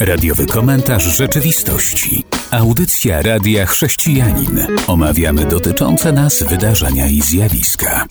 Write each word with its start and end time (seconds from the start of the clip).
Radiowy 0.00 0.46
komentarz 0.46 1.16
rzeczywistości. 1.16 2.24
Audycja 2.50 3.22
Radia 3.22 3.66
Chrześcijanin. 3.66 4.66
Omawiamy 4.86 5.46
dotyczące 5.46 6.12
nas 6.12 6.42
wydarzenia 6.42 7.06
i 7.06 7.20
zjawiska. 7.22 8.06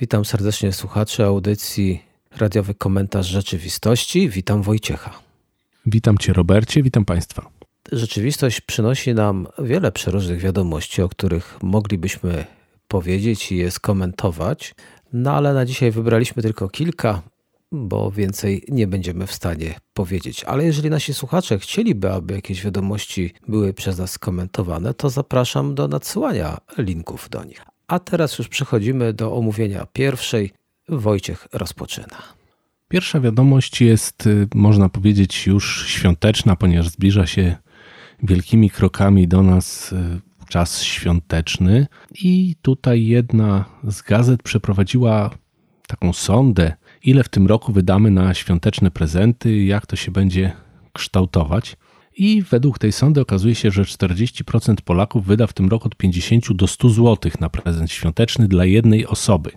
Witam 0.00 0.24
serdecznie 0.24 0.72
słuchaczy 0.72 1.24
audycji 1.24 2.02
Radiowy 2.36 2.74
komentarz 2.74 3.26
rzeczywistości. 3.26 4.28
Witam 4.28 4.62
Wojciecha. 4.62 5.10
Witam 5.86 6.18
Cię, 6.18 6.32
Robercie, 6.32 6.82
witam 6.82 7.04
Państwa. 7.04 7.50
Rzeczywistość 7.92 8.60
przynosi 8.60 9.14
nam 9.14 9.46
wiele 9.58 9.92
przeróżnych 9.92 10.40
wiadomości, 10.40 11.02
o 11.02 11.08
których 11.08 11.58
moglibyśmy 11.62 12.44
powiedzieć 12.88 13.52
i 13.52 13.56
je 13.56 13.70
skomentować. 13.70 14.74
No 15.12 15.32
ale 15.32 15.54
na 15.54 15.66
dzisiaj 15.66 15.90
wybraliśmy 15.90 16.42
tylko 16.42 16.68
kilka, 16.68 17.22
bo 17.72 18.10
więcej 18.10 18.64
nie 18.68 18.86
będziemy 18.86 19.26
w 19.26 19.32
stanie 19.32 19.74
powiedzieć. 19.94 20.44
Ale 20.44 20.64
jeżeli 20.64 20.90
nasi 20.90 21.14
słuchacze 21.14 21.58
chcieliby, 21.58 22.12
aby 22.12 22.34
jakieś 22.34 22.64
wiadomości 22.64 23.32
były 23.48 23.74
przez 23.74 23.98
nas 23.98 24.10
skomentowane, 24.10 24.94
to 24.94 25.10
zapraszam 25.10 25.74
do 25.74 25.88
nadsyłania 25.88 26.58
linków 26.78 27.28
do 27.30 27.44
nich. 27.44 27.62
A 27.86 27.98
teraz 27.98 28.38
już 28.38 28.48
przechodzimy 28.48 29.12
do 29.12 29.36
omówienia 29.36 29.86
pierwszej. 29.92 30.52
Wojciech 30.88 31.48
rozpoczyna. 31.52 32.22
Pierwsza 32.88 33.20
wiadomość 33.20 33.80
jest, 33.80 34.26
y, 34.26 34.48
można 34.54 34.88
powiedzieć, 34.88 35.46
już 35.46 35.86
świąteczna, 35.88 36.56
ponieważ 36.56 36.88
zbliża 36.88 37.26
się 37.26 37.56
wielkimi 38.22 38.70
krokami 38.70 39.28
do 39.28 39.42
nas 39.42 39.92
y, 39.92 40.20
czas 40.48 40.82
świąteczny. 40.82 41.86
I 42.22 42.54
tutaj 42.62 43.06
jedna 43.06 43.64
z 43.84 44.02
gazet 44.02 44.42
przeprowadziła 44.42 45.30
taką 45.86 46.12
sondę, 46.12 46.72
ile 47.04 47.24
w 47.24 47.28
tym 47.28 47.46
roku 47.46 47.72
wydamy 47.72 48.10
na 48.10 48.34
świąteczne 48.34 48.90
prezenty, 48.90 49.64
jak 49.64 49.86
to 49.86 49.96
się 49.96 50.10
będzie 50.10 50.52
kształtować. 50.92 51.76
I 52.16 52.42
według 52.42 52.78
tej 52.78 52.92
sondy 52.92 53.20
okazuje 53.20 53.54
się, 53.54 53.70
że 53.70 53.82
40% 53.82 54.74
Polaków 54.84 55.26
wyda 55.26 55.46
w 55.46 55.52
tym 55.52 55.68
roku 55.68 55.86
od 55.86 55.96
50 55.96 56.52
do 56.52 56.66
100 56.66 56.88
zł 56.88 57.32
na 57.40 57.48
prezent 57.48 57.90
świąteczny 57.92 58.48
dla 58.48 58.64
jednej 58.64 59.06
osoby. 59.06 59.50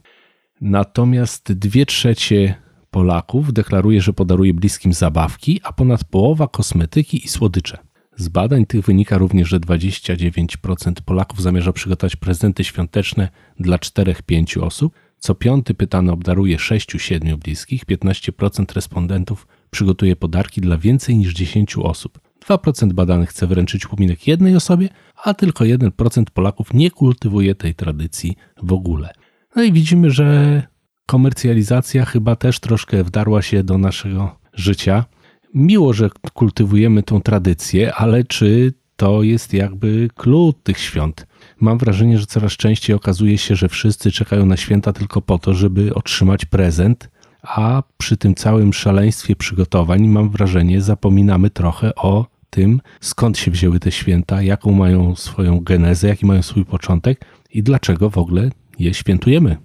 Natomiast 0.61 1.53
2 1.53 1.85
trzecie 1.85 2.55
Polaków 2.91 3.53
deklaruje, 3.53 4.01
że 4.01 4.13
podaruje 4.13 4.53
bliskim 4.53 4.93
zabawki, 4.93 5.59
a 5.63 5.73
ponad 5.73 6.03
połowa 6.03 6.47
kosmetyki 6.47 7.25
i 7.25 7.27
słodycze. 7.27 7.77
Z 8.15 8.29
badań 8.29 8.65
tych 8.65 8.85
wynika 8.85 9.17
również, 9.17 9.49
że 9.49 9.59
29% 9.59 10.93
Polaków 11.05 11.41
zamierza 11.41 11.73
przygotować 11.73 12.15
prezenty 12.15 12.63
świąteczne 12.63 13.29
dla 13.59 13.77
4-5 13.77 14.63
osób. 14.63 14.93
Co 15.19 15.35
piąty 15.35 15.73
pytany 15.73 16.11
obdaruje 16.11 16.57
6-7 16.57 17.37
bliskich, 17.37 17.85
15% 17.85 18.75
respondentów 18.75 19.47
przygotuje 19.71 20.15
podarki 20.15 20.61
dla 20.61 20.77
więcej 20.77 21.17
niż 21.17 21.33
10 21.33 21.77
osób. 21.77 22.19
2% 22.49 22.93
badanych 22.93 23.29
chce 23.29 23.47
wręczyć 23.47 23.85
upominek 23.85 24.27
jednej 24.27 24.55
osobie, 24.55 24.89
a 25.23 25.33
tylko 25.33 25.63
1% 25.63 26.23
Polaków 26.33 26.73
nie 26.73 26.91
kultywuje 26.91 27.55
tej 27.55 27.75
tradycji 27.75 28.35
w 28.63 28.73
ogóle. 28.73 29.13
No 29.55 29.63
i 29.63 29.71
widzimy, 29.71 30.11
że 30.11 30.63
komercjalizacja 31.05 32.05
chyba 32.05 32.35
też 32.35 32.59
troszkę 32.59 33.03
wdarła 33.03 33.41
się 33.41 33.63
do 33.63 33.77
naszego 33.77 34.39
życia 34.53 35.05
miło, 35.53 35.93
że 35.93 36.09
kultywujemy 36.33 37.03
tą 37.03 37.21
tradycję, 37.21 37.93
ale 37.95 38.23
czy 38.23 38.73
to 38.97 39.23
jest 39.23 39.53
jakby 39.53 40.09
klucz 40.15 40.55
tych 40.63 40.79
świąt? 40.79 41.27
Mam 41.59 41.77
wrażenie, 41.77 42.17
że 42.17 42.25
coraz 42.25 42.51
częściej 42.51 42.95
okazuje 42.95 43.37
się, 43.37 43.55
że 43.55 43.69
wszyscy 43.69 44.11
czekają 44.11 44.45
na 44.45 44.57
święta 44.57 44.93
tylko 44.93 45.21
po 45.21 45.37
to, 45.39 45.53
żeby 45.53 45.95
otrzymać 45.95 46.45
prezent, 46.45 47.09
a 47.41 47.83
przy 47.97 48.17
tym 48.17 48.35
całym 48.35 48.73
szaleństwie 48.73 49.35
przygotowań 49.35 50.07
mam 50.07 50.29
wrażenie, 50.29 50.81
zapominamy 50.81 51.49
trochę 51.49 51.95
o 51.95 52.25
tym, 52.49 52.81
skąd 53.01 53.37
się 53.37 53.51
wzięły 53.51 53.79
te 53.79 53.91
święta, 53.91 54.41
jaką 54.41 54.71
mają 54.71 55.15
swoją 55.15 55.59
genezę, 55.59 56.07
jaki 56.07 56.25
mają 56.25 56.41
swój 56.41 56.65
początek 56.65 57.25
i 57.49 57.63
dlaczego 57.63 58.09
w 58.09 58.17
ogóle 58.17 58.49
je 58.79 58.93
świętujemy. 58.93 59.57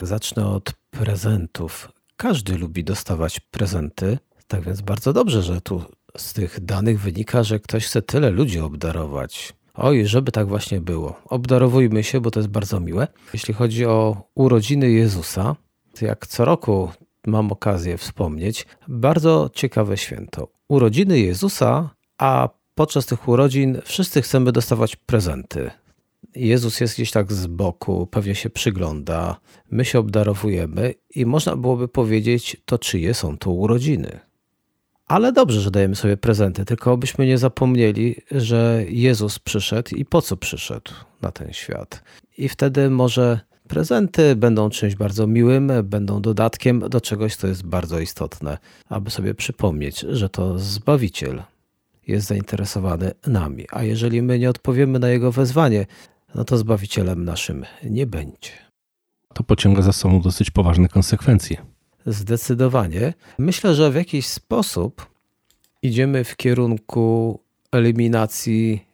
Zacznę 0.00 0.46
od 0.46 0.72
prezentów. 0.90 1.88
Każdy 2.16 2.58
lubi 2.58 2.84
dostawać 2.84 3.40
prezenty. 3.40 4.18
Tak 4.46 4.64
więc 4.64 4.80
bardzo 4.80 5.12
dobrze, 5.12 5.42
że 5.42 5.60
tu 5.60 5.82
z 6.18 6.32
tych 6.32 6.64
danych 6.64 7.00
wynika, 7.00 7.42
że 7.42 7.60
ktoś 7.60 7.86
chce 7.86 8.02
tyle 8.02 8.30
ludzi 8.30 8.60
obdarować. 8.60 9.52
Oj, 9.74 10.06
żeby 10.06 10.32
tak 10.32 10.48
właśnie 10.48 10.80
było. 10.80 11.20
Obdarowujmy 11.24 12.04
się, 12.04 12.20
bo 12.20 12.30
to 12.30 12.40
jest 12.40 12.50
bardzo 12.50 12.80
miłe. 12.80 13.08
Jeśli 13.32 13.54
chodzi 13.54 13.86
o 13.86 14.22
urodziny 14.34 14.90
Jezusa, 14.90 15.56
jak 16.00 16.26
co 16.26 16.44
roku 16.44 16.90
mam 17.26 17.52
okazję 17.52 17.98
wspomnieć, 17.98 18.66
bardzo 18.88 19.50
ciekawe 19.54 19.96
święto. 19.96 20.48
Urodziny 20.68 21.20
Jezusa, 21.20 21.90
a 22.18 22.48
podczas 22.74 23.06
tych 23.06 23.28
urodzin 23.28 23.80
wszyscy 23.84 24.22
chcemy 24.22 24.52
dostawać 24.52 24.96
prezenty. 24.96 25.70
Jezus 26.34 26.80
jest 26.80 26.94
gdzieś 26.94 27.10
tak 27.10 27.32
z 27.32 27.46
boku, 27.46 28.06
pewnie 28.06 28.34
się 28.34 28.50
przygląda, 28.50 29.40
my 29.70 29.84
się 29.84 29.98
obdarowujemy 29.98 30.94
i 31.14 31.26
można 31.26 31.56
byłoby 31.56 31.88
powiedzieć, 31.88 32.56
to 32.64 32.78
czyje 32.78 33.14
są 33.14 33.38
to 33.38 33.50
urodziny. 33.50 34.20
Ale 35.06 35.32
dobrze, 35.32 35.60
że 35.60 35.70
dajemy 35.70 35.96
sobie 35.96 36.16
prezenty, 36.16 36.64
tylko 36.64 36.96
byśmy 36.96 37.26
nie 37.26 37.38
zapomnieli, 37.38 38.16
że 38.30 38.84
Jezus 38.88 39.38
przyszedł 39.38 39.96
i 39.96 40.04
po 40.04 40.22
co 40.22 40.36
przyszedł 40.36 40.92
na 41.22 41.32
ten 41.32 41.52
świat. 41.52 42.02
I 42.38 42.48
wtedy 42.48 42.90
może 42.90 43.40
prezenty 43.68 44.36
będą 44.36 44.70
czymś 44.70 44.94
bardzo 44.94 45.26
miłym, 45.26 45.72
będą 45.84 46.20
dodatkiem 46.22 46.80
do 46.80 47.00
czegoś, 47.00 47.36
co 47.36 47.46
jest 47.46 47.66
bardzo 47.66 48.00
istotne, 48.00 48.58
aby 48.88 49.10
sobie 49.10 49.34
przypomnieć, 49.34 50.00
że 50.00 50.28
to 50.28 50.58
Zbawiciel 50.58 51.42
jest 52.06 52.26
zainteresowany 52.26 53.12
nami. 53.26 53.66
A 53.72 53.82
jeżeli 53.82 54.22
my 54.22 54.38
nie 54.38 54.50
odpowiemy 54.50 54.98
na 54.98 55.08
Jego 55.08 55.32
wezwanie, 55.32 55.86
no 56.34 56.44
to 56.44 56.58
Zbawicielem 56.58 57.24
naszym 57.24 57.64
nie 57.84 58.06
będzie. 58.06 58.50
To 59.34 59.42
pociąga 59.42 59.82
za 59.82 59.92
sobą 59.92 60.20
dosyć 60.20 60.50
poważne 60.50 60.88
konsekwencje. 60.88 61.75
Zdecydowanie. 62.06 63.14
Myślę, 63.38 63.74
że 63.74 63.90
w 63.90 63.94
jakiś 63.94 64.26
sposób 64.26 65.06
idziemy 65.82 66.24
w 66.24 66.36
kierunku 66.36 67.40
eliminacji 67.72 68.86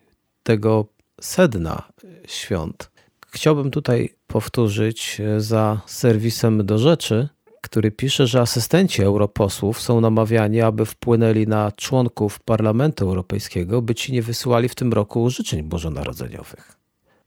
tego 0.43 0.87
sedna 1.21 1.83
świąt. 2.27 2.91
Chciałbym 3.31 3.71
tutaj 3.71 4.15
powtórzyć 4.27 5.21
za 5.39 5.81
serwisem 5.87 6.67
do 6.67 6.79
rzeczy, 6.79 7.29
który 7.61 7.91
pisze, 7.91 8.27
że 8.27 8.41
asystenci 8.41 9.03
europosłów 9.03 9.81
są 9.81 10.01
namawiani, 10.01 10.61
aby 10.61 10.87
wpłynęli 10.87 11.47
na 11.47 11.73
członków 11.73 12.41
Parlamentu 12.41 13.05
Europejskiego, 13.05 13.83
by 13.83 13.95
ci 13.95 14.13
nie 14.13 14.23
wysyłali 14.23 14.69
w 14.69 14.75
tym 14.75 14.93
roku 14.93 15.31
życzeń 15.31 15.63
bożonarodzeniowych. 15.63 16.77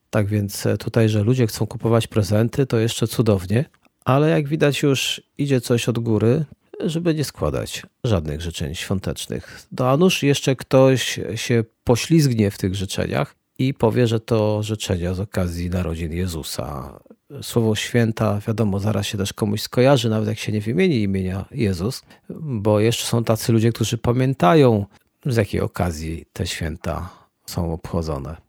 Tak 0.10 0.28
więc 0.28 0.68
tutaj, 0.80 1.10
że 1.10 1.24
ludzie 1.24 1.48
chcą 1.48 1.68
kupować 1.68 2.08
prezenty, 2.08 2.66
to 2.66 2.80
jeszcze 2.80 3.08
cudownie, 3.08 3.66
ale 4.06 4.30
jak 4.30 4.48
widać 4.48 4.84
już 4.84 5.22
idzie 5.38 5.62
coś 5.62 5.90
od 5.90 6.00
góry, 6.00 6.46
żeby 6.80 7.16
nie 7.16 7.24
składać 7.24 7.84
żadnych 8.04 8.42
życzeń 8.42 8.76
świątecznych. 8.76 9.68
Do 9.72 9.92
a 9.92 9.98
jeszcze 10.22 10.56
ktoś 10.56 11.20
się 11.36 11.64
poślizgnie 11.84 12.52
w 12.52 12.58
tych 12.58 12.76
życzeniach 12.76 13.36
i 13.60 13.74
powie, 13.74 14.08
że 14.08 14.20
to 14.20 14.64
życzenia 14.64 15.14
z 15.14 15.20
okazji 15.20 15.70
narodzin 15.70 16.14
Jezusa. 16.14 17.00
Słowo 17.42 17.76
święta, 17.76 18.40
wiadomo, 18.48 18.80
zaraz 18.80 19.08
się 19.08 19.18
też 19.18 19.34
komuś 19.34 19.62
skojarzy, 19.62 20.10
nawet 20.10 20.28
jak 20.28 20.40
się 20.40 20.52
nie 20.52 20.62
wymieni 20.62 21.02
imienia 21.02 21.46
Jezus, 21.52 22.02
bo 22.40 22.80
jeszcze 22.80 23.06
są 23.06 23.24
tacy 23.24 23.52
ludzie, 23.52 23.72
którzy 23.72 23.98
pamiętają, 23.98 24.86
z 25.26 25.36
jakiej 25.36 25.62
okazji 25.62 26.26
te 26.34 26.48
święta 26.48 27.10
są 27.46 27.74
obchodzone. 27.74 28.45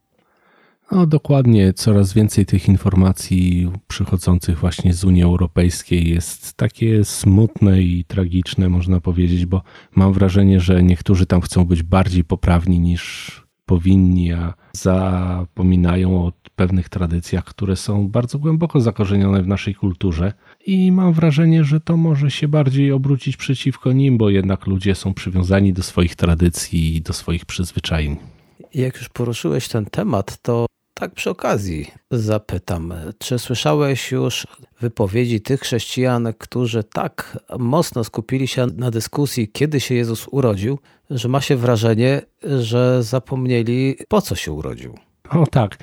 No 0.92 1.06
dokładnie, 1.06 1.72
coraz 1.72 2.12
więcej 2.12 2.47
tych 2.47 2.69
informacji 2.69 3.70
przychodzących 3.88 4.58
właśnie 4.58 4.94
z 4.94 5.04
Unii 5.04 5.22
Europejskiej 5.22 6.10
jest 6.10 6.54
takie 6.54 7.04
smutne 7.04 7.82
i 7.82 8.04
tragiczne, 8.04 8.68
można 8.68 9.00
powiedzieć, 9.00 9.47
bo 9.47 9.62
mam 9.94 10.12
wrażenie, 10.12 10.60
że 10.60 10.83
niektórzy 10.83 11.27
tam 11.27 11.41
chcą 11.41 11.65
być 11.65 11.83
bardziej 11.83 12.24
poprawni 12.24 12.80
niż 12.80 13.47
powinni, 13.66 14.33
a 14.33 14.54
zapominają 14.72 16.27
o 16.27 16.33
pewnych 16.56 16.88
tradycjach, 16.88 17.44
które 17.44 17.77
są 17.77 18.09
bardzo 18.09 18.38
głęboko 18.38 18.80
zakorzenione 18.80 19.42
w 19.42 19.47
naszej 19.47 19.74
kulturze. 19.74 20.33
I 20.66 20.92
mam 20.92 21.12
wrażenie, 21.12 21.65
że 21.65 21.80
to 21.80 21.97
może 21.97 22.30
się 22.30 22.48
bardziej 22.48 22.92
obrócić 22.92 23.36
przeciwko 23.36 23.92
nim, 23.92 24.18
bo 24.18 24.30
jednak 24.30 24.66
ludzie 24.66 24.94
są 24.94 25.15
przywiązani 25.15 25.72
do 25.72 25.83
swoich 25.83 26.15
tradycji 26.15 26.97
i 26.97 27.03
do 27.03 27.12
swoich 27.12 27.44
przyzwyczajeń. 27.44 28.16
Jak 28.74 28.97
już 28.97 29.09
poruszyłeś 29.09 29.68
ten 29.68 29.84
temat, 29.84 30.42
to 30.42 30.66
tak 31.01 31.15
przy 31.15 31.31
okazji 31.31 31.91
zapytam, 32.10 32.95
czy 33.19 33.39
słyszałeś 33.39 34.13
już 34.13 34.47
wypowiedzi 34.81 35.41
tych 35.41 35.60
chrześcijan, 35.60 36.28
którzy 36.39 36.84
tak 36.84 37.39
mocno 37.59 38.04
skupili 38.04 38.48
się 38.48 38.66
na 38.66 38.91
dyskusji, 38.91 39.48
kiedy 39.53 39.81
się 39.81 39.95
Jezus 39.95 40.27
urodził, 40.31 40.78
że 41.10 41.28
ma 41.28 41.41
się 41.41 41.57
wrażenie, 41.57 42.22
że 42.60 43.03
zapomnieli, 43.03 43.97
po 44.09 44.21
co 44.21 44.34
się 44.34 44.53
urodził? 44.53 44.95
O 45.31 45.47
tak, 45.47 45.78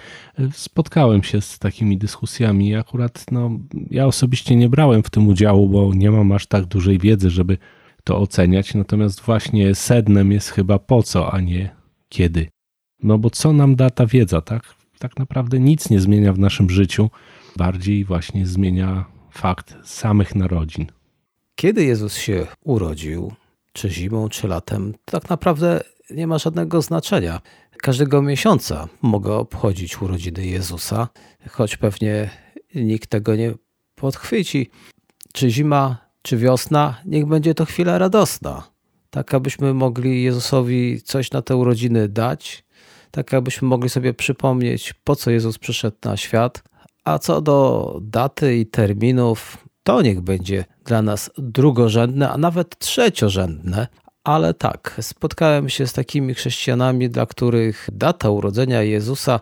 spotkałem 0.53 1.23
się 1.23 1.41
z 1.41 1.59
takimi 1.59 1.97
dyskusjami. 1.97 2.75
Akurat 2.75 3.25
no, 3.31 3.49
ja 3.91 4.07
osobiście 4.07 4.55
nie 4.55 4.69
brałem 4.69 5.03
w 5.03 5.09
tym 5.09 5.27
udziału, 5.27 5.69
bo 5.69 5.93
nie 5.93 6.11
mam 6.11 6.31
aż 6.31 6.47
tak 6.47 6.65
dużej 6.65 6.99
wiedzy, 6.99 7.29
żeby 7.29 7.57
to 8.03 8.17
oceniać. 8.17 8.73
Natomiast 8.73 9.21
właśnie 9.21 9.75
sednem 9.75 10.31
jest 10.31 10.49
chyba 10.49 10.79
po 10.79 11.03
co, 11.03 11.33
a 11.33 11.41
nie 11.41 11.75
kiedy. 12.09 12.47
No 13.03 13.17
bo 13.17 13.29
co 13.29 13.53
nam 13.53 13.75
da 13.75 13.89
ta 13.89 14.05
wiedza, 14.05 14.41
tak? 14.41 14.82
Tak 14.99 15.19
naprawdę 15.19 15.59
nic 15.59 15.89
nie 15.89 15.99
zmienia 15.99 16.33
w 16.33 16.39
naszym 16.39 16.69
życiu, 16.69 17.09
bardziej 17.57 18.05
właśnie 18.05 18.47
zmienia 18.47 19.05
fakt 19.31 19.75
samych 19.83 20.35
narodzin. 20.35 20.85
Kiedy 21.55 21.83
Jezus 21.83 22.15
się 22.15 22.47
urodził, 22.63 23.33
czy 23.73 23.89
zimą, 23.89 24.29
czy 24.29 24.47
latem, 24.47 24.93
tak 25.05 25.29
naprawdę 25.29 25.83
nie 26.09 26.27
ma 26.27 26.37
żadnego 26.37 26.81
znaczenia. 26.81 27.41
Każdego 27.77 28.21
miesiąca 28.21 28.87
mogę 29.01 29.33
obchodzić 29.33 30.01
urodziny 30.01 30.45
Jezusa, 30.45 31.07
choć 31.49 31.77
pewnie 31.77 32.29
nikt 32.75 33.09
tego 33.09 33.35
nie 33.35 33.53
podchwyci. 33.95 34.69
Czy 35.33 35.49
zima, 35.49 35.97
czy 36.21 36.37
wiosna, 36.37 37.01
niech 37.05 37.25
będzie 37.25 37.53
to 37.53 37.65
chwila 37.65 37.97
radosna. 37.97 38.63
Tak, 39.09 39.33
abyśmy 39.33 39.73
mogli 39.73 40.23
Jezusowi 40.23 41.01
coś 41.01 41.31
na 41.31 41.41
te 41.41 41.55
urodziny 41.55 42.09
dać, 42.09 42.63
tak 43.15 43.33
abyśmy 43.33 43.67
mogli 43.67 43.89
sobie 43.89 44.13
przypomnieć, 44.13 44.93
po 45.03 45.15
co 45.15 45.31
Jezus 45.31 45.57
przyszedł 45.57 45.97
na 46.05 46.17
świat. 46.17 46.63
A 47.03 47.19
co 47.19 47.41
do 47.41 47.99
daty 48.01 48.57
i 48.57 48.65
terminów, 48.65 49.57
to 49.83 50.01
niech 50.01 50.21
będzie 50.21 50.65
dla 50.85 51.01
nas 51.01 51.31
drugorzędne, 51.37 52.29
a 52.29 52.37
nawet 52.37 52.79
trzeciorzędne. 52.79 53.87
Ale 54.23 54.53
tak, 54.53 54.97
spotkałem 55.01 55.69
się 55.69 55.87
z 55.87 55.93
takimi 55.93 56.33
chrześcijanami, 56.33 57.09
dla 57.09 57.25
których 57.25 57.89
data 57.91 58.29
urodzenia 58.29 58.81
Jezusa 58.81 59.39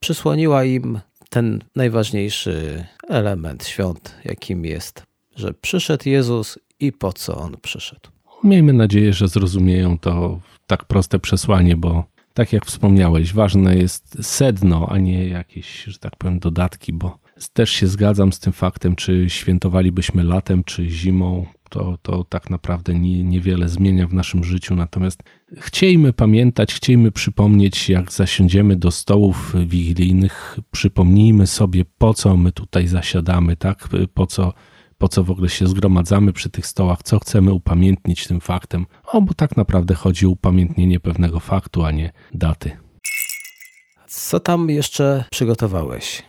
przysłoniła 0.00 0.64
im 0.64 1.00
ten 1.30 1.64
najważniejszy 1.76 2.86
element 3.08 3.66
świąt, 3.66 4.14
jakim 4.24 4.64
jest, 4.64 5.02
że 5.36 5.54
przyszedł 5.54 6.08
Jezus 6.08 6.58
i 6.80 6.92
po 6.92 7.12
co 7.12 7.36
on 7.36 7.56
przyszedł. 7.62 8.10
Miejmy 8.44 8.72
nadzieję, 8.72 9.12
że 9.12 9.28
zrozumieją 9.28 9.98
to 9.98 10.40
tak 10.66 10.84
proste 10.84 11.18
przesłanie, 11.18 11.76
bo 11.76 12.04
tak 12.34 12.52
jak 12.52 12.66
wspomniałeś, 12.66 13.32
ważne 13.32 13.76
jest 13.76 14.26
sedno, 14.26 14.88
a 14.90 14.98
nie 14.98 15.28
jakieś, 15.28 15.84
że 15.84 15.98
tak 15.98 16.16
powiem, 16.16 16.38
dodatki, 16.38 16.92
bo 16.92 17.18
też 17.52 17.70
się 17.70 17.86
zgadzam 17.86 18.32
z 18.32 18.38
tym 18.38 18.52
faktem, 18.52 18.96
czy 18.96 19.24
świętowalibyśmy 19.28 20.24
latem, 20.24 20.64
czy 20.64 20.88
zimą. 20.88 21.46
To, 21.68 21.98
to 22.02 22.24
tak 22.24 22.50
naprawdę 22.50 22.94
nie, 22.94 23.24
niewiele 23.24 23.68
zmienia 23.68 24.06
w 24.06 24.14
naszym 24.14 24.44
życiu. 24.44 24.74
Natomiast 24.76 25.22
chciejmy 25.56 26.12
pamiętać, 26.12 26.74
chciejmy 26.74 27.12
przypomnieć, 27.12 27.88
jak 27.88 28.12
zasiądziemy 28.12 28.76
do 28.76 28.90
stołów 28.90 29.54
wigilijnych, 29.66 30.58
przypomnijmy 30.70 31.46
sobie, 31.46 31.84
po 31.98 32.14
co 32.14 32.36
my 32.36 32.52
tutaj 32.52 32.86
zasiadamy, 32.86 33.56
tak? 33.56 33.88
Po 34.14 34.26
co, 34.26 34.52
po 35.00 35.08
co 35.08 35.24
w 35.24 35.30
ogóle 35.30 35.48
się 35.48 35.66
zgromadzamy 35.66 36.32
przy 36.32 36.50
tych 36.50 36.66
stołach, 36.66 37.02
co 37.02 37.18
chcemy 37.18 37.52
upamiętnić 37.52 38.26
tym 38.26 38.40
faktem. 38.40 38.86
O, 39.06 39.22
bo 39.22 39.34
tak 39.34 39.56
naprawdę 39.56 39.94
chodzi 39.94 40.26
o 40.26 40.30
upamiętnienie 40.30 41.00
pewnego 41.00 41.40
faktu, 41.40 41.84
a 41.84 41.90
nie 41.90 42.12
daty. 42.34 42.70
Co 44.06 44.40
tam 44.40 44.70
jeszcze 44.70 45.24
przygotowałeś? 45.30 46.22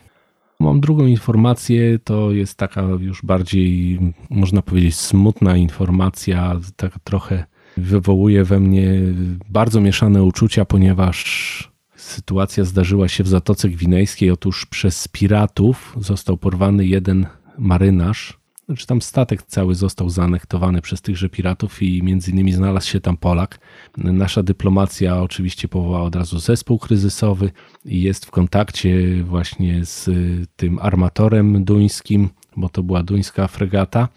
Mam 0.60 0.80
drugą 0.80 1.06
informację, 1.06 1.98
to 1.98 2.30
jest 2.30 2.58
taka 2.58 2.82
już 2.82 3.22
bardziej, 3.22 3.98
można 4.30 4.62
powiedzieć, 4.62 4.94
smutna 4.94 5.56
informacja, 5.56 6.60
tak 6.76 6.98
trochę 7.04 7.44
wywołuje 7.76 8.44
we 8.44 8.60
mnie 8.60 9.00
bardzo 9.48 9.80
mieszane 9.80 10.22
uczucia, 10.22 10.64
ponieważ 10.64 11.72
sytuacja 11.96 12.64
zdarzyła 12.64 13.08
się 13.08 13.24
w 13.24 13.28
Zatoce 13.28 13.68
Gwinejskiej. 13.68 14.30
Otóż 14.30 14.66
przez 14.66 15.08
piratów 15.08 15.96
został 16.00 16.36
porwany 16.36 16.86
jeden 16.86 17.26
marynarz, 17.58 18.41
czy 18.76 18.86
tam 18.86 19.02
statek 19.02 19.42
cały 19.42 19.74
został 19.74 20.10
zaanektowany 20.10 20.82
przez 20.82 21.02
tychże 21.02 21.28
piratów 21.28 21.82
i 21.82 22.02
między 22.02 22.30
innymi 22.30 22.52
znalazł 22.52 22.88
się 22.88 23.00
tam 23.00 23.16
Polak. 23.16 23.58
Nasza 23.96 24.42
dyplomacja 24.42 25.22
oczywiście 25.22 25.68
powołała 25.68 26.04
od 26.04 26.16
razu 26.16 26.38
zespół 26.38 26.78
kryzysowy 26.78 27.50
i 27.84 28.02
jest 28.02 28.26
w 28.26 28.30
kontakcie 28.30 29.22
właśnie 29.24 29.84
z 29.84 30.10
tym 30.56 30.78
armatorem 30.78 31.64
duńskim, 31.64 32.28
bo 32.56 32.68
to 32.68 32.82
była 32.82 33.02
duńska 33.02 33.48
fregata 33.48 34.08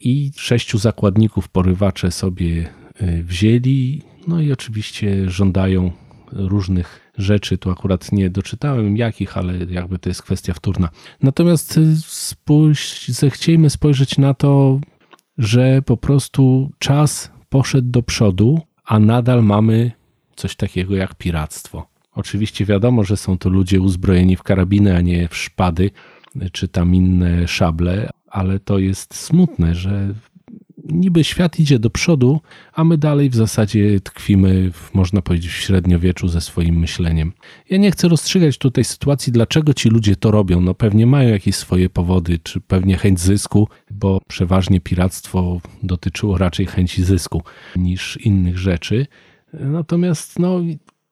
i 0.00 0.30
sześciu 0.36 0.78
zakładników 0.78 1.48
porywacze 1.48 2.10
sobie 2.10 2.68
y, 3.02 3.24
wzięli, 3.24 4.02
no 4.28 4.40
i 4.40 4.52
oczywiście 4.52 5.30
żądają 5.30 5.90
różnych 6.32 7.01
rzeczy. 7.18 7.58
Tu 7.58 7.70
akurat 7.70 8.12
nie 8.12 8.30
doczytałem 8.30 8.96
jakich, 8.96 9.36
ale 9.36 9.58
jakby 9.58 9.98
to 9.98 10.08
jest 10.08 10.22
kwestia 10.22 10.54
wtórna. 10.54 10.88
Natomiast 11.22 11.78
y, 11.78 11.96
spójrz, 12.06 13.08
zechciejmy 13.08 13.70
spojrzeć 13.70 14.18
na 14.18 14.34
to, 14.34 14.80
że 15.38 15.82
po 15.82 15.96
prostu 15.96 16.70
czas 16.78 17.32
poszedł 17.48 17.90
do 17.90 18.02
przodu, 18.02 18.60
a 18.84 18.98
nadal 18.98 19.44
mamy 19.44 19.92
coś 20.36 20.56
takiego 20.56 20.96
jak 20.96 21.14
piractwo. 21.14 21.86
Oczywiście 22.14 22.64
wiadomo, 22.64 23.04
że 23.04 23.16
są 23.16 23.38
to 23.38 23.48
ludzie 23.48 23.80
uzbrojeni 23.80 24.36
w 24.36 24.42
karabiny, 24.42 24.96
a 24.96 25.00
nie 25.00 25.28
w 25.28 25.36
szpady 25.36 25.90
czy 26.52 26.68
tam 26.68 26.94
inne 26.94 27.48
szable, 27.48 28.10
ale 28.28 28.60
to 28.60 28.78
jest 28.78 29.14
smutne, 29.14 29.74
że 29.74 30.14
niby 30.92 31.24
świat 31.24 31.60
idzie 31.60 31.78
do 31.78 31.90
przodu, 31.90 32.40
a 32.72 32.84
my 32.84 32.98
dalej 32.98 33.30
w 33.30 33.34
zasadzie 33.34 34.00
tkwimy, 34.00 34.72
w, 34.72 34.94
można 34.94 35.22
powiedzieć, 35.22 35.50
w 35.52 35.56
średniowieczu 35.56 36.28
ze 36.28 36.40
swoim 36.40 36.78
myśleniem. 36.78 37.32
Ja 37.70 37.78
nie 37.78 37.90
chcę 37.90 38.08
rozstrzygać 38.08 38.58
tutaj 38.58 38.84
sytuacji, 38.84 39.32
dlaczego 39.32 39.74
ci 39.74 39.88
ludzie 39.88 40.16
to 40.16 40.30
robią. 40.30 40.60
No 40.60 40.74
pewnie 40.74 41.06
mają 41.06 41.28
jakieś 41.28 41.54
swoje 41.54 41.90
powody, 41.90 42.38
czy 42.38 42.60
pewnie 42.60 42.96
chęć 42.96 43.20
zysku, 43.20 43.68
bo 43.90 44.20
przeważnie 44.28 44.80
piractwo 44.80 45.60
dotyczyło 45.82 46.38
raczej 46.38 46.66
chęci 46.66 47.04
zysku 47.04 47.42
niż 47.76 48.16
innych 48.16 48.58
rzeczy. 48.58 49.06
Natomiast 49.52 50.38
no, 50.38 50.60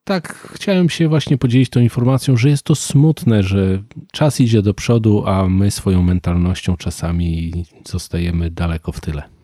tak 0.05 0.49
chciałem 0.55 0.91
się 0.91 1.09
właśnie 1.09 1.39
podzielić 1.39 1.71
tą 1.71 1.81
informacją, 1.81 2.37
że 2.37 2.49
jest 2.49 2.63
to 2.63 2.75
smutne, 2.75 3.43
że 3.43 3.83
czas 4.13 4.41
idzie 4.41 4.63
do 4.63 4.75
przodu, 4.75 5.27
a 5.27 5.49
my 5.49 5.71
swoją 5.71 6.03
mentalnością 6.03 6.77
czasami 6.77 7.53
zostajemy 7.89 8.51
daleko 8.51 8.93
w 8.93 9.01
tyle. 9.01 9.40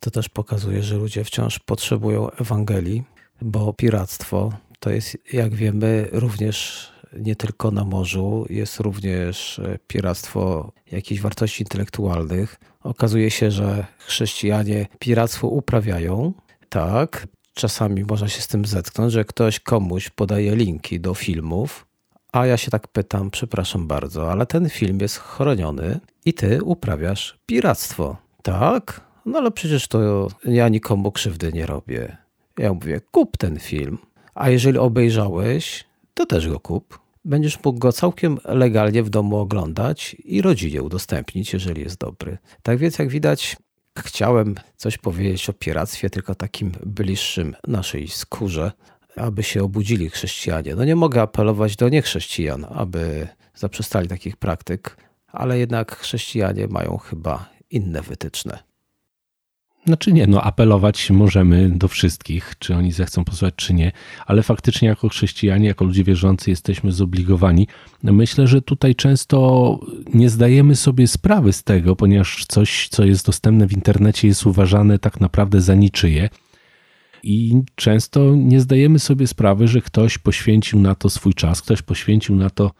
To 0.00 0.10
też 0.10 0.28
pokazuje, 0.28 0.82
że 0.82 0.96
ludzie 0.96 1.24
wciąż 1.24 1.58
potrzebują 1.58 2.30
Ewangelii, 2.30 3.04
bo 3.42 3.72
piractwo 3.72 4.52
to 4.80 4.90
jest, 4.90 5.18
jak 5.32 5.54
wiemy, 5.54 6.08
również 6.12 6.88
nie 7.18 7.36
tylko 7.36 7.70
na 7.70 7.84
morzu, 7.84 8.46
jest 8.50 8.80
również 8.80 9.60
piractwo 9.86 10.72
jakichś 10.92 11.20
wartości 11.20 11.62
intelektualnych. 11.62 12.56
Okazuje 12.82 13.30
się, 13.30 13.50
że 13.50 13.86
chrześcijanie 13.98 14.86
piractwo 14.98 15.48
uprawiają. 15.48 16.32
Tak, 16.68 17.26
czasami 17.54 18.04
można 18.04 18.28
się 18.28 18.40
z 18.40 18.48
tym 18.48 18.64
zetknąć, 18.64 19.12
że 19.12 19.24
ktoś 19.24 19.60
komuś 19.60 20.10
podaje 20.10 20.56
linki 20.56 21.00
do 21.00 21.14
filmów, 21.14 21.86
a 22.32 22.46
ja 22.46 22.56
się 22.56 22.70
tak 22.70 22.88
pytam, 22.88 23.30
przepraszam 23.30 23.86
bardzo, 23.86 24.32
ale 24.32 24.46
ten 24.46 24.68
film 24.68 24.98
jest 25.00 25.18
chroniony 25.18 26.00
i 26.24 26.34
ty 26.34 26.62
uprawiasz 26.62 27.38
piractwo. 27.46 28.16
Tak? 28.42 29.05
No 29.26 29.38
ale 29.38 29.50
przecież 29.50 29.88
to 29.88 30.28
ja 30.44 30.68
nikomu 30.68 31.12
krzywdy 31.12 31.52
nie 31.52 31.66
robię. 31.66 32.16
Ja 32.58 32.72
mówię, 32.72 33.00
kup 33.10 33.36
ten 33.36 33.58
film, 33.58 33.98
a 34.34 34.50
jeżeli 34.50 34.78
obejrzałeś, 34.78 35.84
to 36.14 36.26
też 36.26 36.48
go 36.48 36.60
kup. 36.60 36.98
Będziesz 37.24 37.64
mógł 37.64 37.78
go 37.78 37.92
całkiem 37.92 38.38
legalnie 38.44 39.02
w 39.02 39.10
domu 39.10 39.36
oglądać 39.36 40.16
i 40.24 40.42
rodzinie 40.42 40.82
udostępnić, 40.82 41.52
jeżeli 41.52 41.82
jest 41.82 41.98
dobry. 41.98 42.38
Tak 42.62 42.78
więc, 42.78 42.98
jak 42.98 43.08
widać, 43.08 43.56
chciałem 43.98 44.54
coś 44.76 44.98
powiedzieć 44.98 45.50
o 45.50 45.52
piractwie, 45.52 46.10
tylko 46.10 46.34
takim 46.34 46.72
bliższym 46.86 47.56
naszej 47.66 48.08
skórze, 48.08 48.72
aby 49.16 49.42
się 49.42 49.64
obudzili 49.64 50.10
chrześcijanie. 50.10 50.74
No 50.74 50.84
nie 50.84 50.96
mogę 50.96 51.22
apelować 51.22 51.76
do 51.76 51.88
niechrześcijan, 51.88 52.66
aby 52.70 53.28
zaprzestali 53.54 54.08
takich 54.08 54.36
praktyk, 54.36 54.96
ale 55.26 55.58
jednak 55.58 55.96
chrześcijanie 55.96 56.66
mają 56.68 56.96
chyba 56.98 57.48
inne 57.70 58.02
wytyczne. 58.02 58.75
Znaczy 59.86 60.12
nie, 60.12 60.26
no 60.26 60.42
apelować 60.42 61.10
możemy 61.10 61.70
do 61.70 61.88
wszystkich, 61.88 62.54
czy 62.58 62.74
oni 62.74 62.92
zechcą 62.92 63.24
posłuchać, 63.24 63.54
czy 63.56 63.74
nie, 63.74 63.92
ale 64.26 64.42
faktycznie 64.42 64.88
jako 64.88 65.08
chrześcijanie, 65.08 65.68
jako 65.68 65.84
ludzie 65.84 66.04
wierzący 66.04 66.50
jesteśmy 66.50 66.92
zobligowani. 66.92 67.66
Myślę, 68.02 68.46
że 68.46 68.62
tutaj 68.62 68.94
często 68.94 69.80
nie 70.14 70.30
zdajemy 70.30 70.76
sobie 70.76 71.06
sprawy 71.06 71.52
z 71.52 71.62
tego, 71.62 71.96
ponieważ 71.96 72.44
coś, 72.48 72.88
co 72.88 73.04
jest 73.04 73.26
dostępne 73.26 73.66
w 73.66 73.72
internecie 73.72 74.28
jest 74.28 74.46
uważane 74.46 74.98
tak 74.98 75.20
naprawdę 75.20 75.60
za 75.60 75.74
niczyje. 75.74 76.28
I 77.22 77.62
często 77.74 78.34
nie 78.36 78.60
zdajemy 78.60 78.98
sobie 78.98 79.26
sprawy, 79.26 79.68
że 79.68 79.80
ktoś 79.80 80.18
poświęcił 80.18 80.80
na 80.80 80.94
to 80.94 81.10
swój 81.10 81.34
czas, 81.34 81.62
ktoś 81.62 81.82
poświęcił 81.82 82.36
na 82.36 82.50
to 82.50 82.70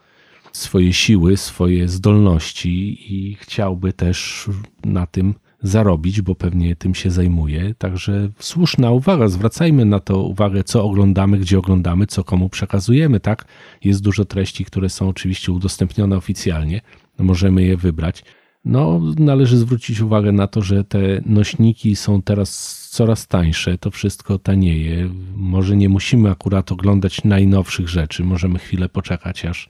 swoje 0.53 0.93
siły, 0.93 1.37
swoje 1.37 1.87
zdolności 1.87 2.97
i 3.13 3.35
chciałby 3.35 3.93
też 3.93 4.49
na 4.85 5.07
tym 5.07 5.33
zarobić, 5.63 6.21
bo 6.21 6.35
pewnie 6.35 6.75
tym 6.75 6.95
się 6.95 7.11
zajmuje. 7.11 7.73
Także 7.77 8.29
słuszna 8.39 8.91
uwaga, 8.91 9.27
zwracajmy 9.27 9.85
na 9.85 9.99
to 9.99 10.23
uwagę, 10.23 10.63
co 10.63 10.83
oglądamy, 10.83 11.37
gdzie 11.37 11.59
oglądamy, 11.59 12.07
co 12.07 12.23
komu 12.23 12.49
przekazujemy, 12.49 13.19
tak? 13.19 13.45
Jest 13.83 14.01
dużo 14.01 14.25
treści, 14.25 14.65
które 14.65 14.89
są 14.89 15.09
oczywiście 15.09 15.51
udostępnione 15.51 16.17
oficjalnie, 16.17 16.81
możemy 17.19 17.63
je 17.63 17.77
wybrać. 17.77 18.23
No, 18.65 19.01
należy 19.19 19.57
zwrócić 19.57 20.01
uwagę 20.01 20.31
na 20.31 20.47
to, 20.47 20.61
że 20.61 20.83
te 20.83 20.99
nośniki 21.25 21.95
są 21.95 22.21
teraz 22.21 22.77
coraz 22.91 23.27
tańsze, 23.27 23.77
to 23.77 23.91
wszystko 23.91 24.39
tanieje. 24.39 25.09
Może 25.35 25.77
nie 25.77 25.89
musimy 25.89 26.29
akurat 26.29 26.71
oglądać 26.71 27.23
najnowszych 27.23 27.89
rzeczy, 27.89 28.23
możemy 28.23 28.59
chwilę 28.59 28.89
poczekać, 28.89 29.45
aż 29.45 29.69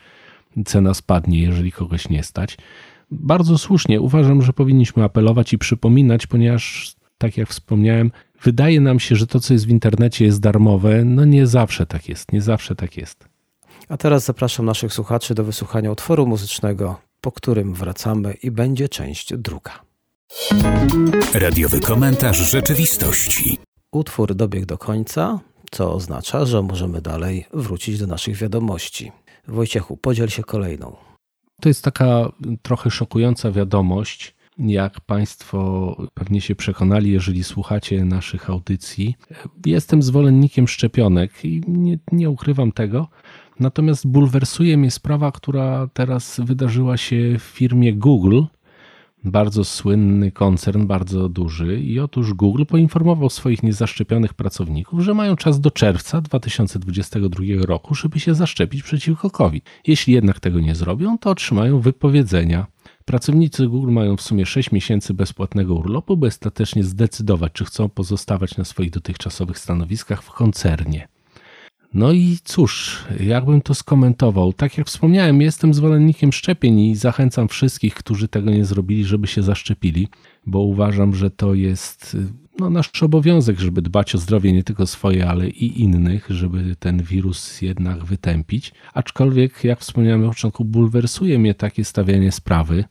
cena 0.65 0.93
spadnie, 0.93 1.41
jeżeli 1.41 1.71
kogoś 1.71 2.09
nie 2.09 2.23
stać. 2.23 2.57
Bardzo 3.11 3.57
słusznie 3.57 4.01
uważam, 4.01 4.41
że 4.41 4.53
powinniśmy 4.53 5.03
apelować 5.03 5.53
i 5.53 5.57
przypominać, 5.57 6.27
ponieważ, 6.27 6.95
tak 7.17 7.37
jak 7.37 7.49
wspomniałem, 7.49 8.11
wydaje 8.43 8.81
nam 8.81 8.99
się, 8.99 9.15
że 9.15 9.27
to, 9.27 9.39
co 9.39 9.53
jest 9.53 9.67
w 9.67 9.69
internecie, 9.69 10.25
jest 10.25 10.39
darmowe. 10.39 11.05
No 11.05 11.25
nie 11.25 11.47
zawsze 11.47 11.85
tak 11.85 12.09
jest, 12.09 12.33
nie 12.33 12.41
zawsze 12.41 12.75
tak 12.75 12.97
jest. 12.97 13.25
A 13.89 13.97
teraz 13.97 14.25
zapraszam 14.25 14.65
naszych 14.65 14.93
słuchaczy 14.93 15.35
do 15.35 15.43
wysłuchania 15.43 15.91
utworu 15.91 16.27
muzycznego, 16.27 16.99
po 17.21 17.31
którym 17.31 17.73
wracamy 17.73 18.33
i 18.33 18.51
będzie 18.51 18.89
część 18.89 19.33
druga. 19.37 19.71
Radiowy 21.33 21.79
komentarz 21.79 22.51
rzeczywistości. 22.51 23.57
Utwór 23.91 24.35
dobiegł 24.35 24.65
do 24.65 24.77
końca, 24.77 25.39
co 25.71 25.93
oznacza, 25.93 26.45
że 26.45 26.61
możemy 26.61 27.01
dalej 27.01 27.45
wrócić 27.53 27.99
do 27.99 28.07
naszych 28.07 28.37
wiadomości. 28.37 29.11
Wojciechu, 29.47 29.97
podziel 29.97 30.29
się 30.29 30.43
kolejną. 30.43 30.95
To 31.61 31.69
jest 31.69 31.83
taka 31.83 32.31
trochę 32.61 32.91
szokująca 32.91 33.51
wiadomość. 33.51 34.35
Jak 34.59 35.01
Państwo 35.01 35.95
pewnie 36.13 36.41
się 36.41 36.55
przekonali, 36.55 37.11
jeżeli 37.11 37.43
słuchacie 37.43 38.05
naszych 38.05 38.49
audycji, 38.49 39.15
jestem 39.65 40.01
zwolennikiem 40.01 40.67
szczepionek 40.67 41.45
i 41.45 41.61
nie, 41.67 41.97
nie 42.11 42.29
ukrywam 42.29 42.71
tego. 42.71 43.07
Natomiast 43.59 44.07
bulwersuje 44.07 44.77
mnie 44.77 44.91
sprawa, 44.91 45.31
która 45.31 45.87
teraz 45.93 46.39
wydarzyła 46.43 46.97
się 46.97 47.35
w 47.39 47.43
firmie 47.43 47.93
Google, 47.93 48.41
bardzo 49.23 49.63
słynny 49.63 50.31
koncern, 50.31 50.87
bardzo 50.87 51.29
duży. 51.29 51.79
I 51.79 51.99
otóż 51.99 52.33
Google 52.33 52.63
poinformował 52.65 53.29
swoich 53.29 53.63
niezaszczepionych 53.63 54.33
pracowników, 54.33 55.01
że 55.01 55.13
mają 55.13 55.35
czas 55.35 55.59
do 55.59 55.71
czerwca 55.71 56.21
2022 56.21 57.43
roku, 57.65 57.95
żeby 57.95 58.19
się 58.19 58.35
zaszczepić 58.35 58.83
przeciwko 58.83 59.29
COVID. 59.29 59.65
Jeśli 59.87 60.13
jednak 60.13 60.39
tego 60.39 60.59
nie 60.59 60.75
zrobią, 60.75 61.17
to 61.17 61.29
otrzymają 61.29 61.79
wypowiedzenia. 61.79 62.67
Pracownicy 63.05 63.67
Google 63.67 63.91
mają 63.91 64.17
w 64.17 64.21
sumie 64.21 64.45
6 64.45 64.71
miesięcy 64.71 65.13
bezpłatnego 65.13 65.75
urlopu, 65.75 66.17
by 66.17 66.27
ostatecznie 66.27 66.83
zdecydować, 66.83 67.53
czy 67.53 67.65
chcą 67.65 67.89
pozostawać 67.89 68.57
na 68.57 68.65
swoich 68.65 68.91
dotychczasowych 68.91 69.59
stanowiskach 69.59 70.23
w 70.23 70.31
koncernie. 70.31 71.07
No 71.93 72.11
i 72.11 72.37
cóż, 72.43 73.03
jakbym 73.19 73.61
to 73.61 73.75
skomentował? 73.75 74.53
Tak 74.53 74.77
jak 74.77 74.87
wspomniałem, 74.87 75.41
jestem 75.41 75.73
zwolennikiem 75.73 76.33
szczepień 76.33 76.79
i 76.79 76.95
zachęcam 76.95 77.47
wszystkich, 77.47 77.93
którzy 77.93 78.27
tego 78.27 78.51
nie 78.51 78.65
zrobili, 78.65 79.05
żeby 79.05 79.27
się 79.27 79.43
zaszczepili, 79.43 80.07
bo 80.45 80.59
uważam, 80.59 81.15
że 81.15 81.29
to 81.29 81.53
jest 81.53 82.17
no, 82.59 82.69
nasz 82.69 83.03
obowiązek, 83.03 83.59
żeby 83.59 83.81
dbać 83.81 84.15
o 84.15 84.17
zdrowie 84.17 84.53
nie 84.53 84.63
tylko 84.63 84.87
swoje, 84.87 85.29
ale 85.29 85.49
i 85.49 85.81
innych, 85.81 86.25
żeby 86.29 86.75
ten 86.79 87.03
wirus 87.03 87.61
jednak 87.61 88.05
wytępić. 88.05 88.73
Aczkolwiek, 88.93 89.63
jak 89.63 89.79
wspomniałem 89.79 90.21
na 90.21 90.27
początku, 90.27 90.65
bulwersuje 90.65 91.39
mnie 91.39 91.53
takie 91.53 91.85
stawianie 91.85 92.31
sprawy, 92.31 92.83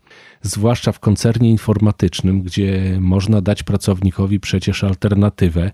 zwłaszcza 0.42 0.92
w 0.92 1.00
koncernie 1.00 1.50
informatycznym, 1.50 2.42
gdzie 2.42 2.98
można 3.00 3.40
dać 3.40 3.62
pracownikowi 3.62 4.40
przecież 4.40 4.84
alternatywę 4.84 5.70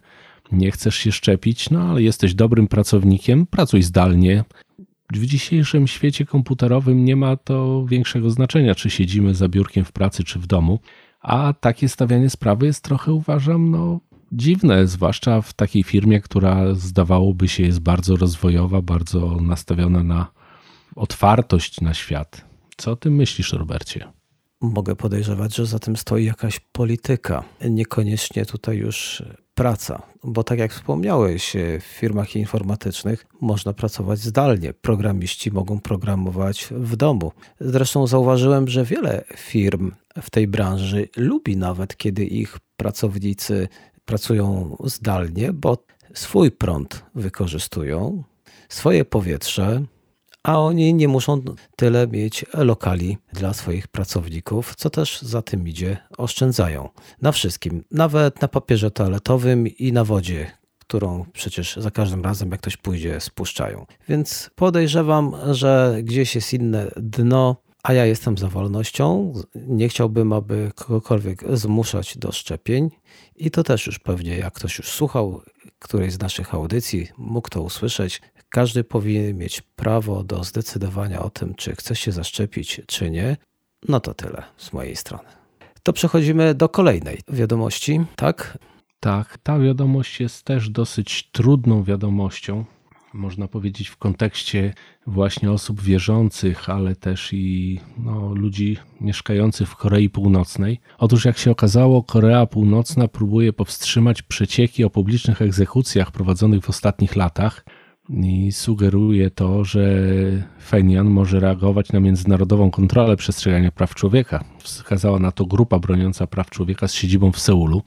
nie 0.53 0.71
chcesz 0.71 0.97
się 0.97 1.13
szczepić, 1.13 1.71
no 1.71 1.83
ale 1.83 2.03
jesteś 2.03 2.35
dobrym 2.35 2.69
pracownikiem, 2.69 3.47
pracuj 3.47 3.83
zdalnie. 3.83 4.45
W 5.13 5.27
dzisiejszym 5.27 5.87
świecie 5.87 6.27
komputerowym 6.27 7.05
nie 7.05 7.17
ma 7.17 7.37
to 7.37 7.87
większego 7.87 8.31
znaczenia, 8.31 8.75
czy 8.75 8.91
siedzimy 8.91 9.35
za 9.35 9.49
biurkiem 9.49 9.85
w 9.85 9.93
pracy, 9.93 10.25
czy 10.25 10.39
w 10.39 10.47
domu, 10.47 10.81
a 11.21 11.55
takie 11.61 11.89
stawianie 11.89 12.31
sprawy 12.31 12.67
jest 12.67 12.85
trochę, 12.85 13.13
uważam, 13.13 13.71
no, 13.71 14.01
dziwne, 14.33 14.87
zwłaszcza 14.87 15.41
w 15.41 15.53
takiej 15.53 15.83
firmie, 15.83 16.21
która 16.21 16.75
zdawałoby 16.75 17.49
się 17.49 17.63
jest 17.63 17.81
bardzo 17.81 18.17
rozwojowa, 18.17 18.83
bardzo 18.83 19.41
nastawiona 19.41 20.03
na 20.03 20.27
otwartość 20.97 21.81
na 21.81 21.95
świat. 21.95 22.45
Co 22.77 22.91
o 22.91 22.97
tym 22.97 23.15
myślisz, 23.15 23.53
Robercie? 23.53 24.22
Mogę 24.63 24.97
podejrzewać, 24.97 25.57
że 25.57 25.67
za 25.67 25.79
tym 25.79 25.97
stoi 25.97 26.25
jakaś 26.25 26.61
polityka, 26.61 27.45
niekoniecznie 27.71 28.47
tutaj 28.47 28.77
już 28.77 29.23
praca, 29.55 30.03
bo 30.25 30.45
tak 30.45 30.59
jak 30.59 30.73
wspomniałeś, 30.73 31.53
w 31.81 31.85
firmach 31.85 32.37
informatycznych 32.37 33.27
można 33.41 33.73
pracować 33.73 34.19
zdalnie. 34.19 34.73
Programiści 34.73 35.51
mogą 35.53 35.81
programować 35.81 36.69
w 36.71 36.97
domu. 36.97 37.33
Zresztą 37.61 38.07
zauważyłem, 38.07 38.69
że 38.69 38.85
wiele 38.85 39.25
firm 39.37 39.93
w 40.23 40.31
tej 40.31 40.49
branży 40.49 41.09
lubi 41.17 41.57
nawet, 41.57 41.97
kiedy 41.97 42.25
ich 42.25 42.59
pracownicy 42.77 43.69
pracują 44.05 44.77
zdalnie, 44.85 45.53
bo 45.53 45.85
swój 46.15 46.51
prąd 46.51 47.05
wykorzystują, 47.15 48.25
swoje 48.69 49.05
powietrze, 49.05 49.83
a 50.43 50.59
oni 50.59 50.95
nie 50.95 51.09
muszą 51.09 51.43
tyle 51.77 52.07
mieć 52.07 52.45
lokali 52.55 53.19
dla 53.33 53.53
swoich 53.53 53.89
pracowników, 53.89 54.75
co 54.77 54.91
też 54.91 55.23
za 55.23 55.43
tym 55.43 55.69
idzie, 55.69 55.97
oszczędzają 56.19 56.89
na 57.23 57.33
wszystkim, 57.33 57.85
nawet 57.91 58.43
na 58.43 58.49
papierze 58.49 58.91
toaletowym 58.91 59.67
i 59.67 59.93
na 59.93 60.05
wodzie, 60.05 60.51
którą 60.79 61.25
przecież 61.33 61.77
za 61.77 61.91
każdym 61.91 62.25
razem, 62.25 62.51
jak 62.51 62.61
ktoś 62.61 62.77
pójdzie, 62.77 63.21
spuszczają. 63.21 63.87
Więc 64.09 64.51
podejrzewam, 64.55 65.33
że 65.51 65.99
gdzieś 66.03 66.35
jest 66.35 66.53
inne 66.53 66.91
dno, 66.97 67.57
a 67.83 67.93
ja 67.93 68.07
jestem 68.07 68.39
za 68.39 68.49
wolnością. 68.49 69.33
Nie 69.55 69.89
chciałbym, 69.89 70.33
aby 70.33 70.71
kogokolwiek 70.75 71.45
zmuszać 71.57 72.19
do 72.19 72.33
szczepień. 72.33 72.91
I 73.37 73.51
to 73.51 73.63
też 73.63 73.87
już 73.87 73.99
pewnie, 73.99 74.37
jak 74.39 74.55
ktoś 74.55 74.79
już 74.79 74.89
słuchał 74.89 75.43
którejś 75.79 76.13
z 76.13 76.21
naszych 76.21 76.55
audycji, 76.55 77.09
mógł 77.19 77.49
to 77.49 77.63
usłyszeć. 77.63 78.23
Każdy 78.53 78.85
powinien 78.85 79.39
mieć 79.39 79.61
prawo 79.61 80.25
do 80.25 80.45
zdecydowania 80.45 81.23
o 81.23 81.31
tym, 81.31 81.55
czy 81.55 81.77
chce 81.77 81.97
się 81.97 82.13
zaszczepić, 82.13 82.81
czy 82.87 83.11
nie. 83.11 83.37
No 83.89 84.01
to 84.01 84.15
tyle 84.15 84.43
z 84.57 84.73
mojej 84.73 84.97
strony. 84.97 85.29
To 85.83 85.93
przechodzimy 85.93 86.55
do 86.55 86.69
kolejnej 86.69 87.19
wiadomości, 87.29 88.01
tak? 88.17 88.59
Tak, 89.01 89.39
ta 89.43 89.59
wiadomość 89.59 90.21
jest 90.21 90.43
też 90.45 90.71
dosyć 90.71 91.31
trudną 91.31 91.85
wiadomością, 91.85 92.65
można 93.13 93.49
powiedzieć, 93.49 93.89
w 93.89 93.97
kontekście 93.97 94.75
właśnie 95.07 95.53
osób 95.53 95.83
wierzących, 95.83 96.71
ale 96.71 96.97
też 96.97 97.33
i 97.33 97.81
no, 97.99 98.35
ludzi 98.35 98.77
mieszkających 99.01 99.69
w 99.69 99.77
Korei 99.77 100.11
Północnej. 100.11 100.81
Otóż, 100.99 101.25
jak 101.25 101.39
się 101.39 101.51
okazało, 101.51 102.03
Korea 102.03 102.47
Północna 102.47 103.09
próbuje 103.09 103.53
powstrzymać 103.53 104.23
przecieki 104.23 104.85
o 104.85 104.91
publicznych 104.91 105.43
egzekucjach 105.43 106.11
prowadzonych 106.11 106.65
w 106.65 106.71
ostatnich 106.71 107.17
latach 107.17 107.65
i 108.13 108.53
sugeruje 108.53 109.31
to, 109.31 109.65
że 109.65 109.83
Fenian 110.67 111.11
może 111.11 111.41
reagować 111.41 111.93
na 111.93 112.01
międzynarodową 112.01 112.71
kontrolę 112.71 113.17
przestrzegania 113.17 113.71
praw 113.71 113.95
człowieka. 113.95 114.45
Wskazała 114.59 115.19
na 115.19 115.33
to 115.33 115.47
grupa 115.47 115.79
broniąca 115.79 116.27
praw 116.27 116.51
człowieka 116.51 116.89
z 116.89 116.95
siedzibą 116.95 117.33
w 117.33 117.39
Seulu. 117.39 117.83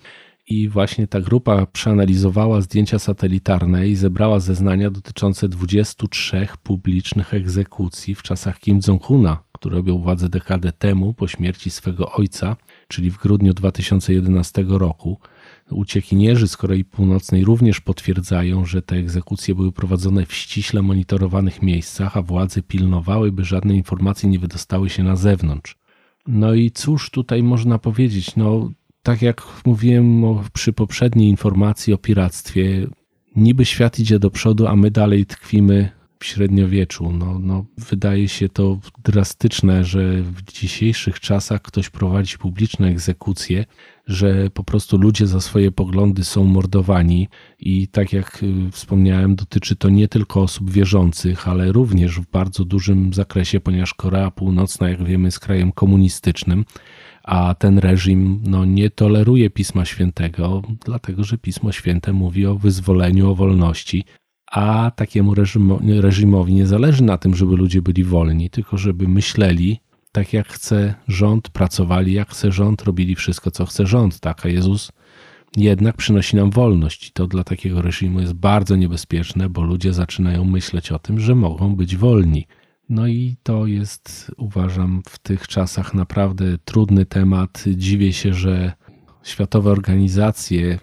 I 0.48 0.70
właśnie 0.70 1.08
ta 1.08 1.22
grupa 1.22 1.66
przeanalizowała 1.66 2.62
zdjęcia 2.62 3.00
satelitarne 3.00 3.88
i 3.88 3.96
zebrała 3.96 4.40
zeznania 4.40 4.92
dotyczące 4.92 5.50
23 5.50 6.48
publicznych 6.64 7.34
egzekucji 7.34 8.16
w 8.16 8.24
czasach 8.24 8.60
Kim 8.60 8.80
Jong-una, 8.88 9.38
który 9.52 9.78
objął 9.78 10.00
władzę 10.00 10.30
dekadę 10.30 10.72
temu 10.72 11.14
po 11.14 11.28
śmierci 11.28 11.70
swego 11.70 12.12
ojca, 12.12 12.56
czyli 12.88 13.12
w 13.12 13.18
grudniu 13.18 13.54
2011 13.54 14.66
roku. 14.68 15.20
Uciekinierzy 15.72 16.48
z 16.48 16.58
Korei 16.58 16.86
Północnej 16.86 17.44
również 17.44 17.82
potwierdzają, 17.82 18.66
że 18.66 18.82
te 18.82 18.96
egzekucje 18.96 19.56
były 19.56 19.72
prowadzone 19.72 20.26
w 20.26 20.34
ściśle 20.34 20.82
monitorowanych 20.82 21.62
miejscach, 21.62 22.18
a 22.18 22.22
władze 22.22 22.62
pilnowały, 22.62 23.32
by 23.32 23.46
żadne 23.46 23.76
informacje 23.76 24.30
nie 24.30 24.40
wydostały 24.40 24.90
się 24.90 25.04
na 25.04 25.16
zewnątrz. 25.16 25.78
No 26.28 26.54
i 26.54 26.72
cóż 26.72 27.10
tutaj 27.10 27.44
można 27.44 27.80
powiedzieć? 27.80 28.36
No, 28.36 28.72
tak 29.04 29.22
jak 29.22 29.44
mówiłem 29.66 30.24
przy 30.54 30.74
poprzedniej 30.74 31.30
informacji 31.30 31.94
o 31.94 31.98
piractwie, 31.98 32.88
niby 33.36 33.66
świat 33.66 34.00
idzie 34.00 34.20
do 34.20 34.32
przodu, 34.32 34.68
a 34.68 34.76
my 34.76 34.92
dalej 34.92 35.26
tkwimy 35.26 35.90
w 36.20 36.26
średniowieczu. 36.26 37.12
No, 37.12 37.40
no, 37.40 37.66
wydaje 37.78 38.28
się 38.28 38.50
to 38.50 38.80
drastyczne, 39.04 39.84
że 39.84 40.22
w 40.22 40.42
dzisiejszych 40.42 41.20
czasach 41.20 41.62
ktoś 41.62 41.90
prowadzi 41.90 42.38
publiczne 42.38 42.88
egzekucje, 42.88 43.66
że 44.08 44.50
po 44.50 44.64
prostu 44.64 44.98
ludzie 44.98 45.28
za 45.28 45.42
swoje 45.42 45.72
poglądy 45.72 46.24
są 46.24 46.44
mordowani 46.44 47.28
i 47.60 47.88
tak 47.88 48.14
jak 48.14 48.44
y, 48.44 48.72
wspomniałem, 48.72 49.36
dotyczy 49.36 49.76
to 49.76 49.90
nie 49.90 50.08
tylko 50.08 50.42
osób 50.42 50.72
wierzących, 50.72 51.48
ale 51.48 51.72
również 51.72 52.20
w 52.20 52.32
bardzo 52.32 52.66
dużym 52.66 53.14
zakresie, 53.14 53.60
ponieważ 53.60 53.94
Korea 53.94 54.32
Północna, 54.32 54.90
jak 54.90 55.04
wiemy, 55.04 55.28
jest 55.28 55.40
krajem 55.40 55.72
komunistycznym 55.72 56.66
a 57.26 57.56
ten 57.56 57.80
reżim 57.80 58.40
no, 58.44 58.66
nie 58.66 58.90
toleruje 58.90 59.50
Pisma 59.50 59.86
Świętego, 59.86 60.62
dlatego 60.86 61.24
że 61.24 61.38
Pismo 61.38 61.72
Święte 61.72 62.14
mówi 62.14 62.46
o 62.46 62.56
wyzwoleniu, 62.56 63.30
o 63.30 63.36
wolności, 63.36 64.04
a 64.52 64.92
takiemu 64.96 65.34
reżimowi 66.02 66.54
nie 66.54 66.68
zależy 66.68 67.04
na 67.04 67.18
tym, 67.18 67.36
żeby 67.36 67.56
ludzie 67.56 67.82
byli 67.82 68.04
wolni, 68.04 68.50
tylko 68.50 68.78
żeby 68.78 69.08
myśleli 69.08 69.80
tak 70.16 70.34
jak 70.34 70.48
chce 70.48 70.96
rząd, 71.08 71.50
pracowali 71.50 72.14
jak 72.14 72.30
chce 72.30 72.52
rząd, 72.52 72.82
robili 72.82 73.16
wszystko, 73.16 73.52
co 73.52 73.66
chce 73.66 73.88
rząd. 73.88 74.20
Tak, 74.20 74.46
a 74.46 74.50
Jezus 74.50 74.92
jednak 75.58 75.98
przynosi 75.98 76.36
nam 76.36 76.52
wolność. 76.52 77.08
I 77.08 77.12
to 77.12 77.28
dla 77.28 77.44
takiego 77.44 77.82
reżimu 77.82 78.20
jest 78.22 78.34
bardzo 78.34 78.76
niebezpieczne, 78.76 79.50
bo 79.50 79.62
ludzie 79.62 79.94
zaczynają 79.94 80.46
myśleć 80.46 80.92
o 80.92 81.00
tym, 81.00 81.20
że 81.20 81.36
mogą 81.36 81.76
być 81.76 81.96
wolni. 81.96 82.48
No 82.90 83.08
i 83.08 83.36
to 83.44 83.66
jest, 83.66 84.32
uważam, 84.38 85.02
w 85.10 85.20
tych 85.20 85.48
czasach 85.48 85.94
naprawdę 85.94 86.46
trudny 86.66 87.06
temat. 87.06 87.64
Dziwię 87.76 88.14
się, 88.14 88.34
że 88.34 88.74
światowe 89.26 89.72
organizacje 89.72 90.80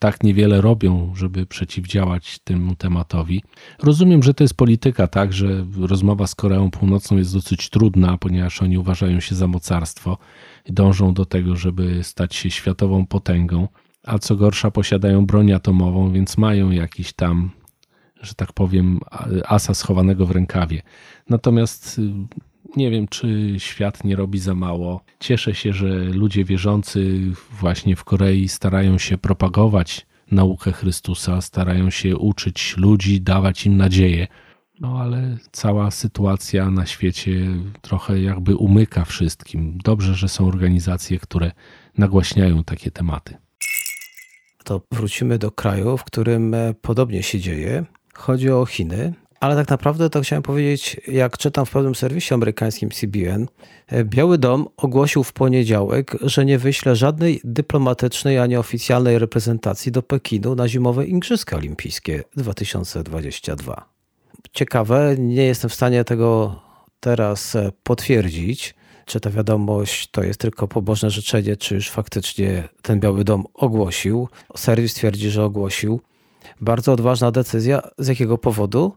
tak 0.00 0.22
niewiele 0.22 0.60
robią, 0.60 1.12
żeby 1.16 1.46
przeciwdziałać 1.46 2.38
temu 2.38 2.74
tematowi. 2.74 3.42
Rozumiem, 3.82 4.22
że 4.22 4.34
to 4.34 4.44
jest 4.44 4.54
polityka, 4.54 5.06
tak, 5.06 5.32
że 5.32 5.66
rozmowa 5.78 6.26
z 6.26 6.34
Koreą 6.34 6.70
Północną 6.70 7.16
jest 7.16 7.32
dosyć 7.32 7.70
trudna, 7.70 8.18
ponieważ 8.18 8.62
oni 8.62 8.78
uważają 8.78 9.20
się 9.20 9.34
za 9.34 9.46
mocarstwo 9.46 10.18
i 10.66 10.72
dążą 10.72 11.14
do 11.14 11.24
tego, 11.24 11.56
żeby 11.56 12.04
stać 12.04 12.36
się 12.36 12.50
światową 12.50 13.06
potęgą, 13.06 13.68
a 14.04 14.18
co 14.18 14.36
gorsza 14.36 14.70
posiadają 14.70 15.26
broń 15.26 15.52
atomową, 15.52 16.12
więc 16.12 16.38
mają 16.38 16.70
jakiś 16.70 17.12
tam 17.12 17.50
że 18.20 18.34
tak 18.34 18.52
powiem, 18.52 19.00
asa 19.46 19.74
schowanego 19.74 20.26
w 20.26 20.30
rękawie. 20.30 20.82
Natomiast 21.30 21.98
y, 21.98 22.02
nie 22.76 22.90
wiem, 22.90 23.08
czy 23.08 23.54
świat 23.58 24.04
nie 24.04 24.16
robi 24.16 24.38
za 24.38 24.54
mało. 24.54 25.00
Cieszę 25.20 25.54
się, 25.54 25.72
że 25.72 25.88
ludzie 25.98 26.44
wierzący 26.44 27.20
właśnie 27.60 27.96
w 27.96 28.04
Korei 28.04 28.48
starają 28.48 28.98
się 28.98 29.18
propagować 29.18 30.06
naukę 30.30 30.72
Chrystusa, 30.72 31.40
starają 31.40 31.90
się 31.90 32.16
uczyć 32.16 32.74
ludzi, 32.76 33.20
dawać 33.20 33.66
im 33.66 33.76
nadzieję. 33.76 34.26
No 34.80 35.00
ale 35.00 35.36
cała 35.52 35.90
sytuacja 35.90 36.70
na 36.70 36.86
świecie 36.86 37.46
trochę 37.80 38.20
jakby 38.20 38.56
umyka 38.56 39.04
wszystkim. 39.04 39.78
Dobrze, 39.84 40.14
że 40.14 40.28
są 40.28 40.48
organizacje, 40.48 41.18
które 41.18 41.52
nagłaśniają 41.98 42.64
takie 42.64 42.90
tematy. 42.90 43.36
To 44.64 44.80
wrócimy 44.92 45.38
do 45.38 45.50
kraju, 45.50 45.96
w 45.96 46.04
którym 46.04 46.54
e, 46.54 46.74
podobnie 46.74 47.22
się 47.22 47.40
dzieje. 47.40 47.84
Chodzi 48.14 48.50
o 48.50 48.66
Chiny, 48.66 49.14
ale 49.40 49.56
tak 49.56 49.68
naprawdę 49.68 50.10
to 50.10 50.20
chciałem 50.20 50.42
powiedzieć, 50.42 51.00
jak 51.08 51.38
czytam 51.38 51.66
w 51.66 51.70
pewnym 51.70 51.94
serwisie 51.94 52.34
amerykańskim 52.34 52.90
CBN, 52.90 53.46
e, 53.86 54.04
Biały 54.04 54.38
Dom 54.38 54.68
ogłosił 54.76 55.24
w 55.24 55.32
poniedziałek, 55.32 56.16
że 56.20 56.44
nie 56.44 56.58
wyśle 56.58 56.96
żadnej 56.96 57.40
dyplomatycznej 57.44 58.38
ani 58.38 58.56
oficjalnej 58.56 59.18
reprezentacji 59.18 59.92
do 59.92 60.02
Pekinu 60.02 60.54
na 60.54 60.68
zimowe 60.68 61.06
Igrzyska 61.06 61.56
Olimpijskie 61.56 62.22
2022. 62.36 63.88
Ciekawe, 64.52 65.16
nie 65.18 65.42
jestem 65.42 65.70
w 65.70 65.74
stanie 65.74 66.04
tego 66.04 66.60
teraz 67.00 67.56
e, 67.56 67.72
potwierdzić, 67.82 68.74
czy 69.06 69.20
ta 69.20 69.30
wiadomość 69.30 70.10
to 70.10 70.22
jest 70.22 70.40
tylko 70.40 70.68
pobożne 70.68 71.10
życzenie, 71.10 71.56
czy 71.56 71.74
już 71.74 71.90
faktycznie 71.90 72.68
ten 72.82 73.00
Biały 73.00 73.24
Dom 73.24 73.44
ogłosił. 73.54 74.28
Serwis 74.56 74.94
twierdzi, 74.94 75.30
że 75.30 75.44
ogłosił. 75.44 76.00
Bardzo 76.60 76.92
odważna 76.92 77.30
decyzja. 77.30 77.82
Z 77.98 78.08
jakiego 78.08 78.38
powodu? 78.38 78.92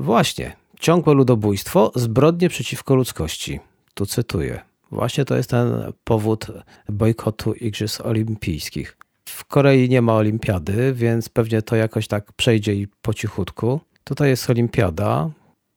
Właśnie, 0.00 0.56
ciągłe 0.80 1.14
ludobójstwo, 1.14 1.92
zbrodnie 1.94 2.48
przeciwko 2.48 2.94
ludzkości. 2.94 3.60
Tu 3.94 4.06
cytuję. 4.06 4.60
Właśnie 4.90 5.24
to 5.24 5.36
jest 5.36 5.50
ten 5.50 5.92
powód 6.04 6.46
bojkotu 6.88 7.52
Igrzysk 7.52 8.06
Olimpijskich. 8.06 8.96
W 9.28 9.44
Korei 9.44 9.88
nie 9.88 10.02
ma 10.02 10.14
olimpiady, 10.14 10.92
więc 10.94 11.28
pewnie 11.28 11.62
to 11.62 11.76
jakoś 11.76 12.08
tak 12.08 12.32
przejdzie 12.32 12.74
i 12.74 12.86
po 13.02 13.14
cichutku. 13.14 13.80
Tutaj 14.04 14.28
jest 14.28 14.50
olimpiada 14.50 15.30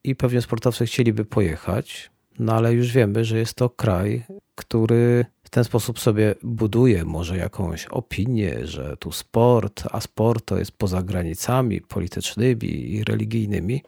i 0.03 0.15
pewnie 0.15 0.41
sportowcy 0.41 0.85
chcieliby 0.85 1.25
pojechać, 1.25 2.11
no 2.39 2.53
ale 2.53 2.73
już 2.73 2.91
wiemy, 2.91 3.25
że 3.25 3.37
jest 3.37 3.53
to 3.53 3.69
kraj, 3.69 4.23
który 4.55 5.25
ten 5.51 5.63
sposób 5.63 6.00
sobie 6.00 6.36
buduje 6.43 7.05
może 7.05 7.38
jakąś 7.38 7.86
opinię, 7.86 8.67
że 8.67 8.98
tu 8.98 9.12
sport, 9.12 9.84
a 9.91 10.01
sport 10.01 10.46
to 10.46 10.58
jest 10.58 10.72
poza 10.72 11.01
granicami 11.01 11.81
politycznymi 11.81 12.94
i 12.94 13.03
religijnymi, 13.03 13.83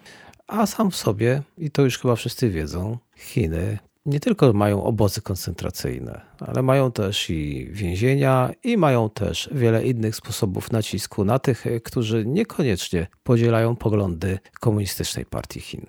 a 0.47 0.65
sam 0.65 0.91
w 0.91 0.95
sobie, 0.95 1.41
i 1.57 1.71
to 1.71 1.81
już 1.81 1.99
chyba 1.99 2.15
wszyscy 2.15 2.49
wiedzą, 2.49 2.97
Chiny 3.15 3.77
nie 4.05 4.19
tylko 4.19 4.53
mają 4.53 4.83
obozy 4.83 5.21
koncentracyjne, 5.21 6.21
ale 6.39 6.61
mają 6.61 6.91
też 6.91 7.29
i 7.29 7.67
więzienia 7.71 8.51
i 8.63 8.77
mają 8.77 9.09
też 9.09 9.49
wiele 9.51 9.85
innych 9.85 10.15
sposobów 10.15 10.71
nacisku 10.71 11.25
na 11.25 11.39
tych, 11.39 11.65
którzy 11.83 12.25
niekoniecznie 12.25 13.07
podzielają 13.23 13.75
poglądy 13.75 14.39
komunistycznej 14.59 15.25
partii 15.25 15.59
Chin. 15.59 15.85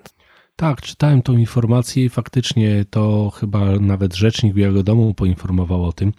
Tak, 0.57 0.83
czytałem 0.83 1.23
tą 1.23 1.33
informację 1.37 2.05
i 2.05 2.09
faktycznie 2.09 2.85
to 2.91 3.31
chyba 3.31 3.61
nawet 3.81 4.15
rzecznik 4.15 4.55
Białego 4.55 4.83
Domu 4.83 5.15
poinformował 5.15 5.85
o 5.85 5.93
tym. 5.93 6.13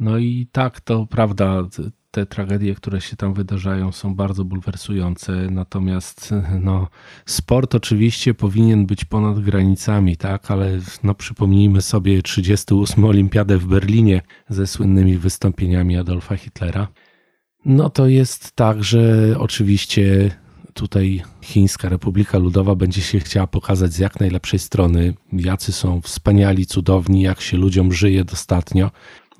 No 0.00 0.18
i 0.18 0.48
tak, 0.52 0.80
to 0.80 1.06
prawda, 1.06 1.62
te 2.10 2.26
tragedie, 2.26 2.74
które 2.74 3.00
się 3.00 3.16
tam 3.16 3.34
wydarzają, 3.34 3.92
są 3.92 4.14
bardzo 4.14 4.44
bulwersujące. 4.44 5.32
Natomiast 5.50 6.34
no, 6.60 6.88
sport 7.26 7.74
oczywiście 7.74 8.34
powinien 8.34 8.86
być 8.86 9.04
ponad 9.04 9.40
granicami, 9.40 10.16
tak, 10.16 10.50
ale 10.50 10.78
no, 11.02 11.14
przypomnijmy 11.14 11.82
sobie 11.82 12.22
38. 12.22 13.04
Olimpiadę 13.04 13.58
w 13.58 13.66
Berlinie 13.66 14.22
ze 14.48 14.66
słynnymi 14.66 15.18
wystąpieniami 15.18 15.96
Adolfa 15.96 16.36
Hitlera. 16.36 16.88
No 17.64 17.90
to 17.90 18.06
jest 18.06 18.56
tak, 18.56 18.84
że 18.84 19.34
oczywiście 19.38 20.30
tutaj 20.78 21.22
Chińska 21.42 21.88
Republika 21.88 22.38
Ludowa 22.38 22.74
będzie 22.74 23.02
się 23.02 23.20
chciała 23.20 23.46
pokazać 23.46 23.92
z 23.92 23.98
jak 23.98 24.20
najlepszej 24.20 24.58
strony, 24.58 25.14
jacy 25.32 25.72
są 25.72 26.00
wspaniali, 26.00 26.66
cudowni, 26.66 27.22
jak 27.22 27.40
się 27.40 27.56
ludziom 27.56 27.92
żyje 27.92 28.24
dostatnio. 28.24 28.90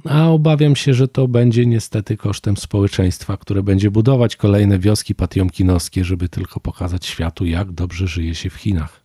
A 0.05 0.29
obawiam 0.29 0.77
się, 0.77 0.94
że 0.94 1.09
to 1.09 1.29
będzie 1.29 1.66
niestety 1.66 2.16
kosztem 2.16 2.57
społeczeństwa, 2.57 3.37
które 3.37 3.62
będzie 3.62 3.90
budować 3.90 4.37
kolejne 4.37 4.79
wioski 4.79 5.14
patiomkinowskie, 5.14 6.05
żeby 6.05 6.29
tylko 6.29 6.61
pokazać 6.61 7.07
światu, 7.07 7.46
jak 7.46 7.72
dobrze 7.72 8.07
żyje 8.07 8.35
się 8.35 8.51
w 8.51 8.55
Chinach. 8.55 9.05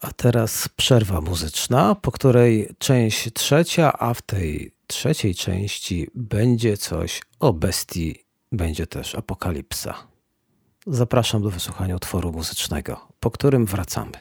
A 0.00 0.12
teraz 0.12 0.68
przerwa 0.76 1.20
muzyczna, 1.20 1.94
po 1.94 2.12
której 2.12 2.68
część 2.78 3.32
trzecia, 3.32 3.98
a 3.98 4.14
w 4.14 4.22
tej 4.22 4.72
trzeciej 4.86 5.34
części 5.34 6.06
będzie 6.14 6.76
coś 6.76 7.22
o 7.40 7.52
bestii, 7.52 8.14
będzie 8.52 8.86
też 8.86 9.14
apokalipsa. 9.14 10.17
Zapraszam 10.90 11.42
do 11.42 11.50
wysłuchania 11.50 11.96
utworu 11.96 12.32
muzycznego, 12.32 13.08
po 13.20 13.30
którym 13.30 13.66
wracamy. 13.66 14.12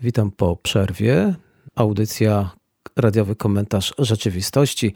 Witam 0.00 0.30
po 0.30 0.56
przerwie. 0.56 1.34
Audycja, 1.74 2.50
radiowy 2.96 3.36
komentarz 3.36 3.94
rzeczywistości. 3.98 4.94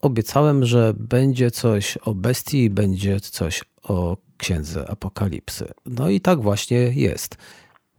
Obiecałem, 0.00 0.64
że 0.64 0.94
będzie 0.96 1.50
coś 1.50 1.96
o 1.96 2.14
bestii, 2.14 2.70
będzie 2.70 3.20
coś 3.20 3.64
o 3.82 4.16
księdze 4.36 4.90
Apokalipsy. 4.90 5.72
No 5.86 6.08
i 6.08 6.20
tak 6.20 6.40
właśnie 6.40 6.78
jest. 6.78 7.36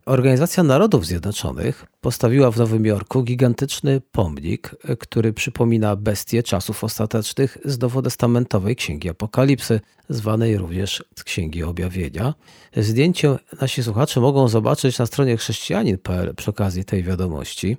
Organizacja 0.07 0.63
Narodów 0.63 1.05
Zjednoczonych 1.05 1.85
postawiła 2.01 2.51
w 2.51 2.57
Nowym 2.57 2.85
Jorku 2.85 3.23
gigantyczny 3.23 4.01
pomnik, 4.11 4.75
który 4.99 5.33
przypomina 5.33 5.95
bestię 5.95 6.43
czasów 6.43 6.83
ostatecznych 6.83 7.57
z 7.65 7.79
nowotestamentowej 7.79 8.75
Księgi 8.75 9.09
Apokalipsy, 9.09 9.81
zwanej 10.09 10.57
również 10.57 11.03
Księgi 11.25 11.63
Objawienia. 11.63 12.33
Zdjęcie 12.77 13.35
nasi 13.61 13.83
słuchacze 13.83 14.19
mogą 14.19 14.47
zobaczyć 14.47 14.99
na 14.99 15.05
stronie 15.05 15.37
chrześcijanin.pl 15.37 16.35
przy 16.35 16.49
okazji 16.49 16.85
tej 16.85 17.03
wiadomości. 17.03 17.77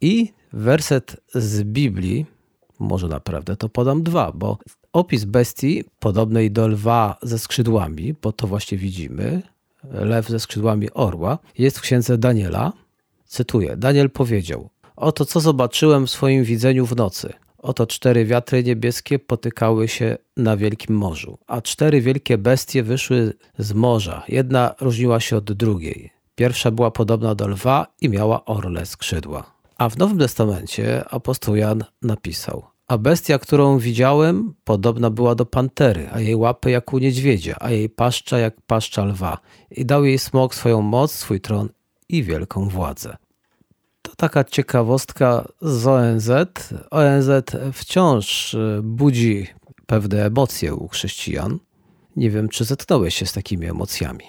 I 0.00 0.32
werset 0.52 1.16
z 1.34 1.62
Biblii, 1.62 2.26
może 2.78 3.08
naprawdę 3.08 3.56
to 3.56 3.68
podam 3.68 4.02
dwa, 4.02 4.32
bo 4.32 4.58
opis 4.92 5.24
bestii 5.24 5.84
podobnej 5.98 6.50
do 6.50 6.68
lwa 6.68 7.18
ze 7.22 7.38
skrzydłami, 7.38 8.14
bo 8.22 8.32
to 8.32 8.46
właśnie 8.46 8.78
widzimy, 8.78 9.42
lew 9.90 10.28
ze 10.28 10.40
skrzydłami 10.40 10.90
orła, 10.90 11.38
jest 11.58 11.78
w 11.78 11.80
księdze 11.80 12.18
Daniela. 12.18 12.72
Cytuję: 13.24 13.76
Daniel 13.76 14.10
powiedział: 14.10 14.70
Oto 14.96 15.24
co 15.24 15.40
zobaczyłem 15.40 16.06
w 16.06 16.10
swoim 16.10 16.44
widzeniu 16.44 16.86
w 16.86 16.96
nocy. 16.96 17.32
Oto 17.58 17.86
cztery 17.86 18.24
wiatry 18.24 18.64
niebieskie 18.64 19.18
potykały 19.18 19.88
się 19.88 20.16
na 20.36 20.56
wielkim 20.56 20.96
morzu, 20.96 21.38
a 21.46 21.60
cztery 21.60 22.00
wielkie 22.00 22.38
bestie 22.38 22.82
wyszły 22.82 23.34
z 23.58 23.72
morza. 23.72 24.22
Jedna 24.28 24.74
różniła 24.80 25.20
się 25.20 25.36
od 25.36 25.52
drugiej. 25.52 26.10
Pierwsza 26.34 26.70
była 26.70 26.90
podobna 26.90 27.34
do 27.34 27.48
lwa 27.48 27.86
i 28.00 28.08
miała 28.08 28.44
orle 28.44 28.86
skrzydła. 28.86 29.52
A 29.78 29.88
w 29.88 29.98
Nowym 29.98 30.18
Testamencie 30.18 31.04
apostoł 31.08 31.56
Jan 31.56 31.84
napisał: 32.02 32.77
a 32.88 32.98
bestia, 32.98 33.38
którą 33.38 33.78
widziałem, 33.78 34.54
podobna 34.64 35.10
była 35.10 35.34
do 35.34 35.46
pantery, 35.46 36.08
a 36.12 36.20
jej 36.20 36.36
łapy 36.36 36.70
jak 36.70 36.92
u 36.92 36.98
niedźwiedzia, 36.98 37.56
a 37.60 37.70
jej 37.70 37.88
paszcza 37.88 38.38
jak 38.38 38.60
paszcza 38.60 39.04
lwa. 39.04 39.38
I 39.70 39.86
dał 39.86 40.04
jej 40.04 40.18
smok 40.18 40.54
swoją 40.54 40.82
moc, 40.82 41.12
swój 41.12 41.40
tron 41.40 41.68
i 42.08 42.22
wielką 42.22 42.68
władzę. 42.68 43.16
To 44.02 44.12
taka 44.16 44.44
ciekawostka 44.44 45.48
z 45.60 45.86
ONZ. 45.86 46.30
ONZ 46.90 47.28
wciąż 47.72 48.54
y, 48.54 48.80
budzi 48.82 49.46
pewne 49.86 50.24
emocje 50.26 50.74
u 50.74 50.88
chrześcijan. 50.88 51.58
Nie 52.16 52.30
wiem, 52.30 52.48
czy 52.48 52.64
zetknąłeś 52.64 53.14
się 53.14 53.26
z 53.26 53.32
takimi 53.32 53.66
emocjami. 53.66 54.24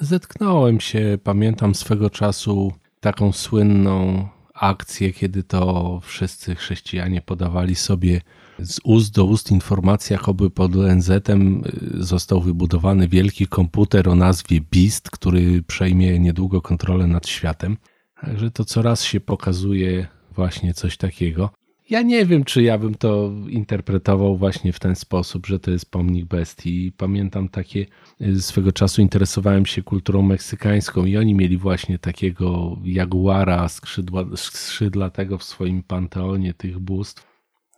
Zetknąłem 0.00 0.80
się, 0.80 1.18
pamiętam 1.24 1.74
swego 1.74 2.10
czasu 2.10 2.72
taką 3.00 3.32
słynną 3.32 4.28
akcję, 4.60 5.12
kiedy 5.12 5.42
to 5.42 6.00
wszyscy 6.04 6.54
chrześcijanie 6.54 7.20
podawali 7.20 7.74
sobie 7.74 8.20
z 8.58 8.80
ust 8.84 9.14
do 9.14 9.24
ust 9.24 9.50
informacje, 9.50 10.16
jakoby 10.16 10.50
pod 10.50 10.76
ONZ-em 10.76 11.62
y, 12.00 12.04
został 12.04 12.40
wybudowany 12.40 13.08
wielki 13.08 13.46
komputer 13.46 14.08
o 14.08 14.14
nazwie 14.14 14.60
BIST, 14.60 15.10
który 15.10 15.62
przejmie 15.62 16.18
niedługo 16.18 16.62
kontrolę 16.62 17.06
nad 17.06 17.28
światem. 17.28 17.76
Także 18.20 18.50
to 18.50 18.64
coraz 18.64 19.04
się 19.04 19.20
pokazuje 19.20 20.06
właśnie 20.34 20.74
coś 20.74 20.96
takiego. 20.96 21.50
Ja 21.90 22.02
nie 22.02 22.26
wiem, 22.26 22.44
czy 22.44 22.62
ja 22.62 22.78
bym 22.78 22.94
to 22.94 23.32
interpretował 23.48 24.36
właśnie 24.36 24.72
w 24.72 24.80
ten 24.80 24.96
sposób, 24.96 25.46
że 25.46 25.58
to 25.58 25.70
jest 25.70 25.90
pomnik 25.90 26.24
bestii. 26.24 26.92
Pamiętam 26.96 27.48
takie, 27.48 27.86
y, 28.20 28.42
swego 28.42 28.72
czasu 28.72 29.02
interesowałem 29.02 29.66
się 29.66 29.82
kulturą 29.82 30.22
meksykańską 30.22 31.04
i 31.04 31.16
oni 31.16 31.34
mieli 31.34 31.56
właśnie 31.56 31.98
takiego 31.98 32.76
jaguara 32.84 33.68
skrzydła, 33.68 34.24
skrzydlatego 34.36 35.38
w 35.38 35.44
swoim 35.44 35.82
panteonie 35.82 36.54
tych 36.54 36.78
bóstw. 36.78 37.26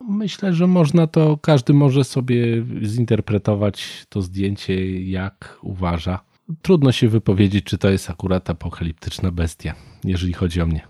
Myślę, 0.01 0.53
że 0.53 0.67
można 0.67 1.07
to, 1.07 1.37
każdy 1.37 1.73
może 1.73 2.03
sobie 2.03 2.65
zinterpretować 2.83 4.05
to 4.09 4.21
zdjęcie 4.21 5.01
jak 5.01 5.59
uważa. 5.61 6.19
Trudno 6.61 6.91
się 6.91 7.09
wypowiedzieć, 7.09 7.65
czy 7.65 7.77
to 7.77 7.89
jest 7.89 8.09
akurat 8.09 8.49
apokaliptyczna 8.49 9.31
bestia, 9.31 9.75
jeżeli 10.03 10.33
chodzi 10.33 10.61
o 10.61 10.65
mnie. 10.65 10.87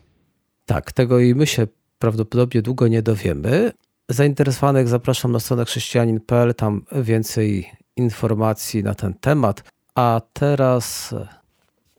Tak, 0.65 0.91
tego 0.91 1.19
i 1.19 1.35
my 1.35 1.47
się 1.47 1.67
prawdopodobnie 2.03 2.61
długo 2.61 2.87
nie 2.87 3.01
dowiemy. 3.01 3.71
Zainteresowanych 4.09 4.87
zapraszam 4.87 5.31
na 5.31 5.39
stronę 5.39 5.65
chrześcijanin.pl, 5.65 6.55
tam 6.55 6.85
więcej 6.91 7.69
informacji 7.95 8.83
na 8.83 8.95
ten 8.95 9.13
temat. 9.13 9.63
A 9.95 10.21
teraz 10.33 11.15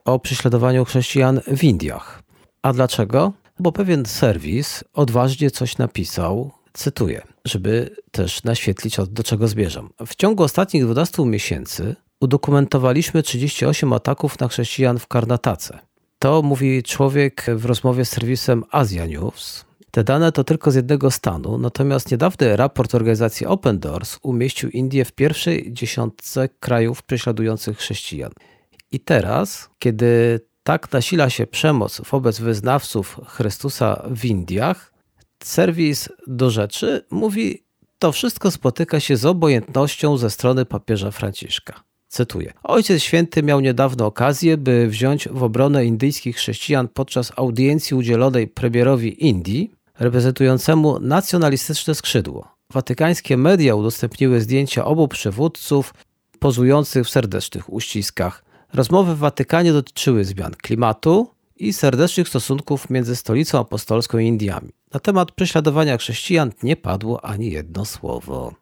o 0.04 0.18
prześladowaniu 0.18 0.84
chrześcijan 0.84 1.40
w 1.56 1.64
Indiach. 1.64 2.22
A 2.62 2.72
dlaczego? 2.72 3.32
Bo 3.58 3.72
pewien 3.72 4.06
serwis 4.06 4.84
odważnie 4.92 5.50
coś 5.50 5.78
napisał, 5.78 6.50
cytuję, 6.72 7.22
żeby 7.44 7.96
też 8.10 8.44
naświetlić, 8.44 8.96
do 9.10 9.22
czego 9.22 9.48
zmierzam. 9.48 9.90
W 10.06 10.14
ciągu 10.14 10.42
ostatnich 10.42 10.84
12 10.84 11.24
miesięcy 11.24 11.96
udokumentowaliśmy 12.20 13.22
38 13.22 13.92
ataków 13.92 14.40
na 14.40 14.48
chrześcijan 14.48 14.98
w 14.98 15.06
Karnatace. 15.06 15.78
To 16.18 16.42
mówi 16.42 16.82
człowiek 16.82 17.46
w 17.56 17.64
rozmowie 17.64 18.04
z 18.04 18.10
serwisem 18.10 18.64
Asia 18.70 19.06
News. 19.06 19.63
Te 19.94 20.04
dane 20.04 20.32
to 20.32 20.44
tylko 20.44 20.70
z 20.70 20.74
jednego 20.74 21.10
stanu, 21.10 21.58
natomiast 21.58 22.10
niedawny 22.10 22.56
raport 22.56 22.94
organizacji 22.94 23.46
Open 23.46 23.78
Doors 23.78 24.18
umieścił 24.22 24.70
Indię 24.70 25.04
w 25.04 25.12
pierwszej 25.12 25.72
dziesiątce 25.72 26.48
krajów 26.48 27.02
prześladujących 27.02 27.78
chrześcijan. 27.78 28.32
I 28.92 29.00
teraz, 29.00 29.70
kiedy 29.78 30.40
tak 30.62 30.92
nasila 30.92 31.30
się 31.30 31.46
przemoc 31.46 32.00
wobec 32.10 32.40
wyznawców 32.40 33.20
Chrystusa 33.26 34.02
w 34.10 34.24
Indiach, 34.24 34.92
serwis 35.42 36.08
do 36.26 36.50
rzeczy 36.50 37.04
mówi: 37.10 37.64
To 37.98 38.12
wszystko 38.12 38.50
spotyka 38.50 39.00
się 39.00 39.16
z 39.16 39.26
obojętnością 39.26 40.16
ze 40.16 40.30
strony 40.30 40.64
papieża 40.64 41.10
Franciszka. 41.10 41.80
Cytuję. 42.08 42.52
Ojciec 42.62 43.02
Święty 43.02 43.42
miał 43.42 43.60
niedawno 43.60 44.06
okazję, 44.06 44.56
by 44.56 44.88
wziąć 44.88 45.28
w 45.28 45.42
obronę 45.42 45.84
indyjskich 45.84 46.36
chrześcijan 46.36 46.88
podczas 46.88 47.32
audiencji 47.36 47.96
udzielonej 47.96 48.48
premierowi 48.48 49.26
Indii, 49.26 49.83
reprezentującemu 49.98 51.00
nacjonalistyczne 51.00 51.94
skrzydło. 51.94 52.48
Watykańskie 52.72 53.36
media 53.36 53.74
udostępniły 53.74 54.40
zdjęcia 54.40 54.84
obu 54.84 55.08
przywódców 55.08 55.94
pozujących 56.38 57.06
w 57.06 57.10
serdecznych 57.10 57.72
uściskach. 57.72 58.44
Rozmowy 58.72 59.14
w 59.14 59.18
Watykanie 59.18 59.72
dotyczyły 59.72 60.24
zmian 60.24 60.54
klimatu 60.62 61.30
i 61.56 61.72
serdecznych 61.72 62.28
stosunków 62.28 62.90
między 62.90 63.16
stolicą 63.16 63.60
apostolską 63.60 64.18
i 64.18 64.26
Indiami. 64.26 64.72
Na 64.94 65.00
temat 65.00 65.32
prześladowania 65.32 65.98
chrześcijan 65.98 66.52
nie 66.62 66.76
padło 66.76 67.24
ani 67.24 67.50
jedno 67.50 67.84
słowo. 67.84 68.54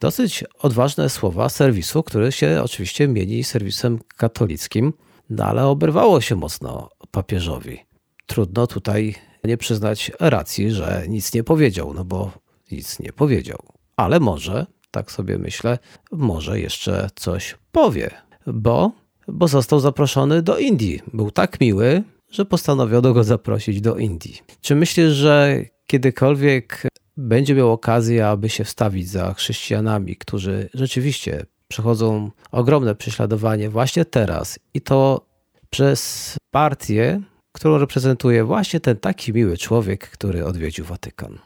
Dosyć 0.00 0.44
odważne 0.58 1.08
słowa 1.08 1.48
serwisu, 1.48 2.02
który 2.02 2.32
się 2.32 2.60
oczywiście 2.64 3.08
mieni 3.08 3.44
serwisem 3.44 3.98
katolickim, 4.16 4.92
no 5.30 5.44
ale 5.44 5.66
oberwało 5.66 6.20
się 6.20 6.36
mocno 6.36 6.88
papieżowi. 7.10 7.78
Trudno 8.26 8.66
tutaj 8.66 9.14
nie 9.44 9.56
przyznać 9.56 10.10
racji, 10.20 10.70
że 10.70 11.04
nic 11.08 11.34
nie 11.34 11.44
powiedział, 11.44 11.94
no 11.94 12.04
bo 12.04 12.30
nic 12.72 12.98
nie 12.98 13.12
powiedział. 13.12 13.58
Ale 13.96 14.20
może, 14.20 14.66
tak 14.90 15.12
sobie 15.12 15.38
myślę, 15.38 15.78
może 16.12 16.60
jeszcze 16.60 17.10
coś 17.14 17.56
powie, 17.72 18.10
bo, 18.46 18.92
bo 19.28 19.48
został 19.48 19.80
zaproszony 19.80 20.42
do 20.42 20.58
Indii. 20.58 21.00
Był 21.12 21.30
tak 21.30 21.60
miły, 21.60 22.02
że 22.30 22.44
postanowiono 22.44 23.12
go 23.12 23.24
zaprosić 23.24 23.80
do 23.80 23.96
Indii. 23.96 24.40
Czy 24.60 24.74
myślisz, 24.74 25.12
że 25.12 25.58
kiedykolwiek 25.86 26.82
będzie 27.16 27.54
miał 27.54 27.72
okazję, 27.72 28.28
aby 28.28 28.48
się 28.48 28.64
wstawić 28.64 29.08
za 29.08 29.34
chrześcijanami, 29.34 30.16
którzy 30.16 30.68
rzeczywiście 30.74 31.46
przechodzą 31.68 32.30
ogromne 32.50 32.94
prześladowanie 32.94 33.70
właśnie 33.70 34.04
teraz 34.04 34.58
i 34.74 34.80
to 34.80 35.26
przez 35.70 36.36
partię, 36.50 37.20
którą 37.62 37.78
reprezentuje 37.78 38.44
właśnie 38.44 38.80
ten 38.80 38.96
taki 38.96 39.32
miły 39.32 39.58
człowiek, 39.58 40.10
który 40.10 40.44
odwiedził 40.44 40.84
Watykan. 40.84 41.38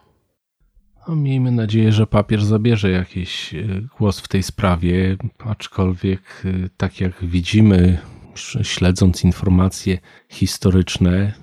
No, 1.07 1.15
miejmy 1.15 1.51
nadzieję, 1.51 1.91
że 1.91 2.07
papież 2.07 2.43
zabierze 2.43 2.91
jakiś 2.91 3.53
e, 3.53 3.57
głos 3.97 4.19
w 4.19 4.27
tej 4.27 4.43
sprawie, 4.43 5.17
aczkolwiek 5.39 6.21
e, 6.45 6.69
tak 6.77 7.01
jak 7.01 7.25
widzimy, 7.25 7.97
śledząc 8.61 9.23
informacje 9.23 9.97
historyczne, 10.29 11.33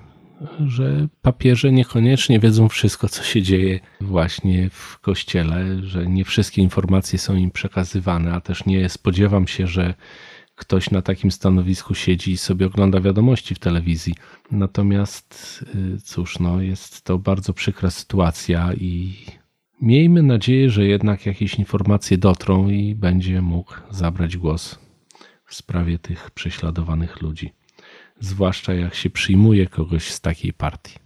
że 0.66 1.08
papieże 1.22 1.72
niekoniecznie 1.72 2.40
wiedzą 2.40 2.68
wszystko, 2.68 3.08
co 3.08 3.22
się 3.22 3.42
dzieje 3.42 3.80
właśnie 4.00 4.70
w 4.70 4.98
kościele, 4.98 5.82
że 5.82 6.06
nie 6.06 6.24
wszystkie 6.24 6.62
informacje 6.62 7.18
są 7.18 7.34
im 7.34 7.50
przekazywane, 7.50 8.32
a 8.32 8.40
też 8.40 8.66
nie 8.66 8.88
spodziewam 8.88 9.46
się, 9.46 9.66
że 9.66 9.94
ktoś 10.54 10.90
na 10.90 11.02
takim 11.02 11.30
stanowisku 11.30 11.94
siedzi 11.94 12.32
i 12.32 12.36
sobie 12.36 12.66
ogląda 12.66 13.00
wiadomości 13.00 13.54
w 13.54 13.58
telewizji. 13.58 14.14
Natomiast 14.50 15.64
y, 15.74 16.00
cóż, 16.00 16.38
no, 16.38 16.60
jest 16.60 17.02
to 17.02 17.18
bardzo 17.18 17.52
przykra 17.52 17.90
sytuacja 17.90 18.72
i 18.74 19.14
miejmy 19.80 20.22
nadzieję, 20.22 20.70
że 20.70 20.86
jednak 20.86 21.26
jakieś 21.26 21.54
informacje 21.54 22.18
dotrą 22.18 22.68
i 22.68 22.94
będzie 22.94 23.42
mógł 23.42 23.74
zabrać 23.90 24.36
głos 24.36 24.78
w 25.44 25.54
sprawie 25.54 25.98
tych 25.98 26.30
prześladowanych 26.30 27.22
ludzi. 27.22 27.52
Zwłaszcza 28.20 28.74
jak 28.74 28.94
się 28.94 29.10
przyjmuje 29.10 29.66
kogoś 29.66 30.10
z 30.10 30.20
takiej 30.20 30.52
partii. 30.52 31.03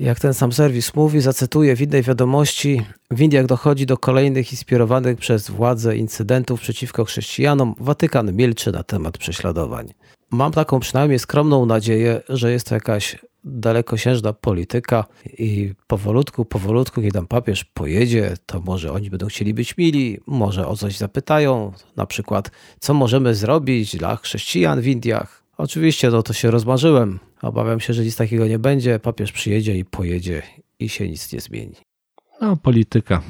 Jak 0.00 0.20
ten 0.20 0.34
sam 0.34 0.52
serwis 0.52 0.94
mówi, 0.94 1.20
zacytuję 1.20 1.76
w 1.76 1.82
innej 1.82 2.02
wiadomości, 2.02 2.82
w 3.10 3.20
Indiach 3.20 3.46
dochodzi 3.46 3.86
do 3.86 3.98
kolejnych 3.98 4.52
inspirowanych 4.52 5.18
przez 5.18 5.50
władze 5.50 5.96
incydentów 5.96 6.60
przeciwko 6.60 7.04
chrześcijanom. 7.04 7.74
Watykan 7.80 8.32
milczy 8.36 8.72
na 8.72 8.82
temat 8.82 9.18
prześladowań. 9.18 9.94
Mam 10.30 10.52
taką 10.52 10.80
przynajmniej 10.80 11.18
skromną 11.18 11.66
nadzieję, 11.66 12.20
że 12.28 12.52
jest 12.52 12.68
to 12.68 12.74
jakaś 12.74 13.18
dalekosiężna 13.44 14.32
polityka 14.32 15.04
i 15.38 15.74
powolutku, 15.86 16.44
powolutku, 16.44 17.00
kiedy 17.00 17.12
tam 17.12 17.26
papież 17.26 17.64
pojedzie, 17.64 18.34
to 18.46 18.60
może 18.60 18.92
oni 18.92 19.10
będą 19.10 19.26
chcieli 19.26 19.54
być 19.54 19.76
mili, 19.76 20.20
może 20.26 20.66
o 20.66 20.76
coś 20.76 20.96
zapytają, 20.96 21.72
na 21.96 22.06
przykład 22.06 22.50
co 22.80 22.94
możemy 22.94 23.34
zrobić 23.34 23.96
dla 23.96 24.16
chrześcijan 24.16 24.80
w 24.80 24.86
Indiach. 24.86 25.39
Oczywiście 25.60 26.10
no 26.10 26.22
to 26.22 26.32
się 26.32 26.50
rozmarzyłem. 26.50 27.18
Obawiam 27.42 27.80
się, 27.80 27.92
że 27.92 28.04
nic 28.04 28.16
takiego 28.16 28.46
nie 28.46 28.58
będzie. 28.58 28.98
Papież 28.98 29.32
przyjedzie 29.32 29.76
i 29.76 29.84
pojedzie 29.84 30.42
i 30.78 30.88
się 30.88 31.08
nic 31.08 31.32
nie 31.32 31.40
zmieni. 31.40 31.76
No, 32.40 32.56
polityka. 32.56 33.22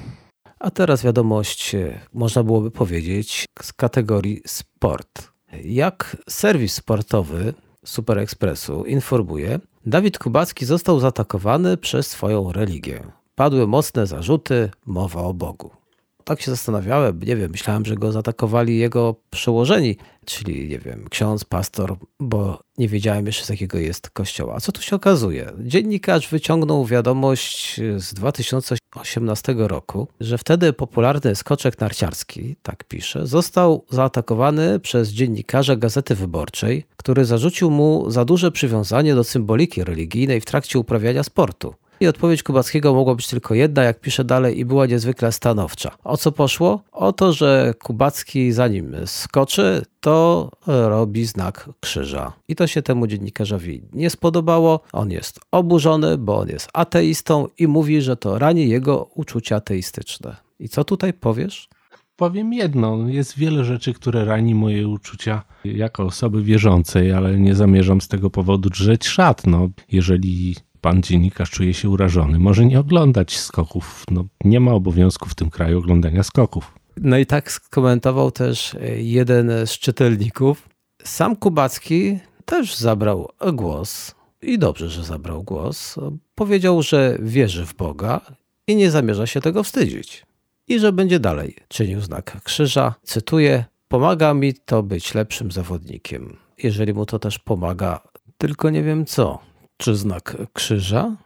A 0.58 0.70
teraz 0.70 1.02
wiadomość, 1.02 1.74
e, 1.74 2.00
można 2.12 2.42
byłoby 2.42 2.70
powiedzieć, 2.70 3.44
z 3.62 3.72
kategorii 3.72 4.42
sport. 4.46 5.32
Jak 5.64 6.16
serwis 6.28 6.74
sportowy 6.74 7.54
Super 7.84 8.18
Expressu 8.18 8.84
informuje, 8.84 9.60
Dawid 9.86 10.18
Kubacki 10.18 10.64
został 10.64 11.00
zaatakowany 11.00 11.76
przez 11.76 12.06
swoją 12.06 12.52
religię. 12.52 13.02
Padły 13.34 13.66
mocne 13.66 14.06
zarzuty, 14.06 14.70
mowa 14.86 15.22
o 15.22 15.34
Bogu. 15.34 15.79
Tak 16.24 16.40
się 16.40 16.50
zastanawiałem, 16.50 17.20
nie 17.22 17.36
wiem, 17.36 17.50
myślałem, 17.50 17.84
że 17.84 17.94
go 17.94 18.12
zaatakowali 18.12 18.78
jego 18.78 19.14
przełożeni, 19.30 19.96
czyli, 20.24 20.68
nie 20.68 20.78
wiem, 20.78 21.06
ksiądz, 21.10 21.44
pastor, 21.44 21.96
bo 22.20 22.60
nie 22.78 22.88
wiedziałem 22.88 23.26
jeszcze 23.26 23.44
z 23.44 23.48
jakiego 23.48 23.78
jest 23.78 24.10
kościoła. 24.10 24.54
A 24.54 24.60
co 24.60 24.72
tu 24.72 24.82
się 24.82 24.96
okazuje? 24.96 25.52
Dziennikarz 25.58 26.28
wyciągnął 26.28 26.84
wiadomość 26.84 27.80
z 27.96 28.14
2018 28.14 29.54
roku, 29.58 30.08
że 30.20 30.38
wtedy 30.38 30.72
popularny 30.72 31.36
skoczek 31.36 31.80
narciarski, 31.80 32.56
tak 32.62 32.84
pisze, 32.84 33.26
został 33.26 33.84
zaatakowany 33.90 34.80
przez 34.80 35.08
dziennikarza 35.08 35.76
Gazety 35.76 36.14
Wyborczej, 36.14 36.84
który 36.96 37.24
zarzucił 37.24 37.70
mu 37.70 38.10
za 38.10 38.24
duże 38.24 38.52
przywiązanie 38.52 39.14
do 39.14 39.24
symboliki 39.24 39.84
religijnej 39.84 40.40
w 40.40 40.44
trakcie 40.44 40.78
uprawiania 40.78 41.22
sportu. 41.22 41.74
I 42.00 42.06
odpowiedź 42.06 42.42
Kubackiego 42.42 42.94
mogła 42.94 43.14
być 43.14 43.28
tylko 43.28 43.54
jedna, 43.54 43.82
jak 43.82 44.00
pisze 44.00 44.24
dalej, 44.24 44.58
i 44.58 44.64
była 44.64 44.86
niezwykle 44.86 45.32
stanowcza. 45.32 45.90
O 46.04 46.16
co 46.16 46.32
poszło? 46.32 46.82
O 46.92 47.12
to, 47.12 47.32
że 47.32 47.74
Kubacki 47.82 48.52
zanim 48.52 48.96
skoczy, 49.04 49.82
to 50.00 50.50
robi 50.66 51.24
znak 51.24 51.70
krzyża. 51.80 52.32
I 52.48 52.56
to 52.56 52.66
się 52.66 52.82
temu 52.82 53.06
dziennikarzowi 53.06 53.82
nie 53.92 54.10
spodobało. 54.10 54.80
On 54.92 55.10
jest 55.10 55.40
oburzony, 55.50 56.18
bo 56.18 56.38
on 56.38 56.48
jest 56.48 56.68
ateistą 56.72 57.46
i 57.58 57.66
mówi, 57.66 58.02
że 58.02 58.16
to 58.16 58.38
rani 58.38 58.68
jego 58.68 59.10
uczucia 59.14 59.56
ateistyczne. 59.56 60.36
I 60.58 60.68
co 60.68 60.84
tutaj 60.84 61.12
powiesz? 61.12 61.68
Powiem 62.16 62.52
jedno, 62.52 63.08
jest 63.08 63.38
wiele 63.38 63.64
rzeczy, 63.64 63.94
które 63.94 64.24
rani 64.24 64.54
moje 64.54 64.88
uczucia 64.88 65.42
jako 65.64 66.02
osoby 66.02 66.42
wierzącej, 66.42 67.12
ale 67.12 67.38
nie 67.38 67.54
zamierzam 67.54 68.00
z 68.00 68.08
tego 68.08 68.30
powodu 68.30 68.70
drzeć 68.70 69.06
szat. 69.06 69.46
No, 69.46 69.68
jeżeli 69.92 70.56
pan 70.80 71.02
dziennikarz 71.02 71.50
czuje 71.50 71.74
się 71.74 71.88
urażony, 71.88 72.38
może 72.38 72.66
nie 72.66 72.80
oglądać 72.80 73.38
skoków. 73.38 74.04
No, 74.10 74.24
nie 74.44 74.60
ma 74.60 74.72
obowiązku 74.72 75.28
w 75.28 75.34
tym 75.34 75.50
kraju 75.50 75.78
oglądania 75.78 76.22
skoków. 76.22 76.74
No 76.96 77.18
i 77.18 77.26
tak 77.26 77.52
skomentował 77.52 78.30
też 78.30 78.76
jeden 78.96 79.50
z 79.66 79.70
czytelników. 79.70 80.68
Sam 81.04 81.36
Kubacki 81.36 82.18
też 82.44 82.76
zabrał 82.76 83.28
głos 83.52 84.14
i 84.42 84.58
dobrze, 84.58 84.88
że 84.88 85.04
zabrał 85.04 85.42
głos. 85.42 85.96
Powiedział, 86.34 86.82
że 86.82 87.18
wierzy 87.22 87.66
w 87.66 87.74
Boga 87.74 88.20
i 88.66 88.76
nie 88.76 88.90
zamierza 88.90 89.26
się 89.26 89.40
tego 89.40 89.62
wstydzić. 89.62 90.26
I 90.68 90.78
że 90.78 90.92
będzie 90.92 91.20
dalej 91.20 91.56
czynił 91.68 92.00
znak 92.00 92.42
krzyża. 92.42 92.94
Cytuję: 93.02 93.64
Pomaga 93.88 94.34
mi 94.34 94.54
to 94.54 94.82
być 94.82 95.14
lepszym 95.14 95.52
zawodnikiem. 95.52 96.36
Jeżeli 96.62 96.94
mu 96.94 97.06
to 97.06 97.18
też 97.18 97.38
pomaga, 97.38 98.00
tylko 98.38 98.70
nie 98.70 98.82
wiem 98.82 99.06
co. 99.06 99.49
Czy 99.80 99.96
znak 99.96 100.36
krzyża, 100.52 101.16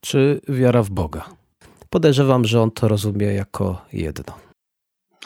czy 0.00 0.40
wiara 0.48 0.82
w 0.82 0.90
Boga? 0.90 1.24
Podejrzewam, 1.90 2.44
że 2.44 2.62
on 2.62 2.70
to 2.70 2.88
rozumie 2.88 3.26
jako 3.26 3.86
jedno. 3.92 4.34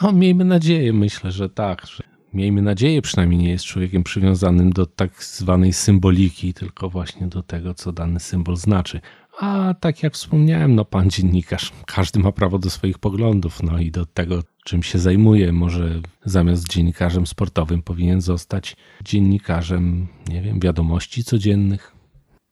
No, 0.01 0.11
miejmy 0.11 0.45
nadzieję, 0.45 0.93
myślę, 0.93 1.31
że 1.31 1.49
tak. 1.49 1.87
Miejmy 2.33 2.61
nadzieję, 2.61 3.01
przynajmniej 3.01 3.39
nie 3.39 3.49
jest 3.49 3.65
człowiekiem 3.65 4.03
przywiązanym 4.03 4.73
do 4.73 4.85
tak 4.85 5.23
zwanej 5.23 5.73
symboliki, 5.73 6.53
tylko 6.53 6.89
właśnie 6.89 7.27
do 7.27 7.43
tego, 7.43 7.73
co 7.73 7.91
dany 7.91 8.19
symbol 8.19 8.55
znaczy. 8.55 9.01
A 9.39 9.73
tak 9.79 10.03
jak 10.03 10.13
wspomniałem, 10.13 10.75
no 10.75 10.85
pan 10.85 11.09
dziennikarz, 11.09 11.71
każdy 11.85 12.19
ma 12.19 12.31
prawo 12.31 12.59
do 12.59 12.69
swoich 12.69 12.99
poglądów, 12.99 13.63
no 13.63 13.79
i 13.79 13.91
do 13.91 14.05
tego, 14.05 14.43
czym 14.63 14.83
się 14.83 14.99
zajmuje. 14.99 15.51
Może 15.51 16.01
zamiast 16.25 16.69
dziennikarzem 16.69 17.27
sportowym 17.27 17.81
powinien 17.81 18.21
zostać 18.21 18.75
dziennikarzem, 19.03 20.07
nie 20.29 20.41
wiem, 20.41 20.59
wiadomości 20.59 21.23
codziennych. 21.23 21.92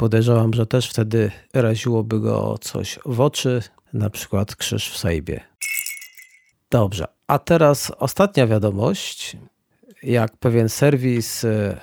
Podejrzewam, 0.02 0.54
że 0.54 0.66
też 0.66 0.90
wtedy 0.90 1.32
raziłoby 1.54 2.20
go 2.20 2.58
coś 2.62 3.00
w 3.06 3.22
oczy, 3.22 3.62
na 3.94 4.10
przykład 4.10 4.56
krzyż 4.56 4.90
w 4.90 4.98
sejbie. 4.98 5.44
Dobrze, 6.70 7.06
a 7.28 7.40
teraz 7.40 7.92
ostatnia 7.98 8.48
wiadomość. 8.48 9.38
Jak 10.04 10.38
pewien 10.38 10.70
serwis 10.70 11.44
e, 11.44 11.78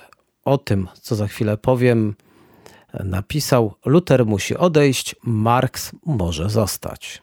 o 0.45 0.59
tym, 0.59 0.89
co 1.01 1.17
za 1.17 1.27
chwilę 1.27 1.57
powiem, 1.57 2.15
napisał: 3.05 3.75
Luther 3.85 4.27
musi 4.27 4.57
odejść, 4.57 5.17
Marx 5.23 5.93
może 6.07 6.51
zostać. 6.51 7.23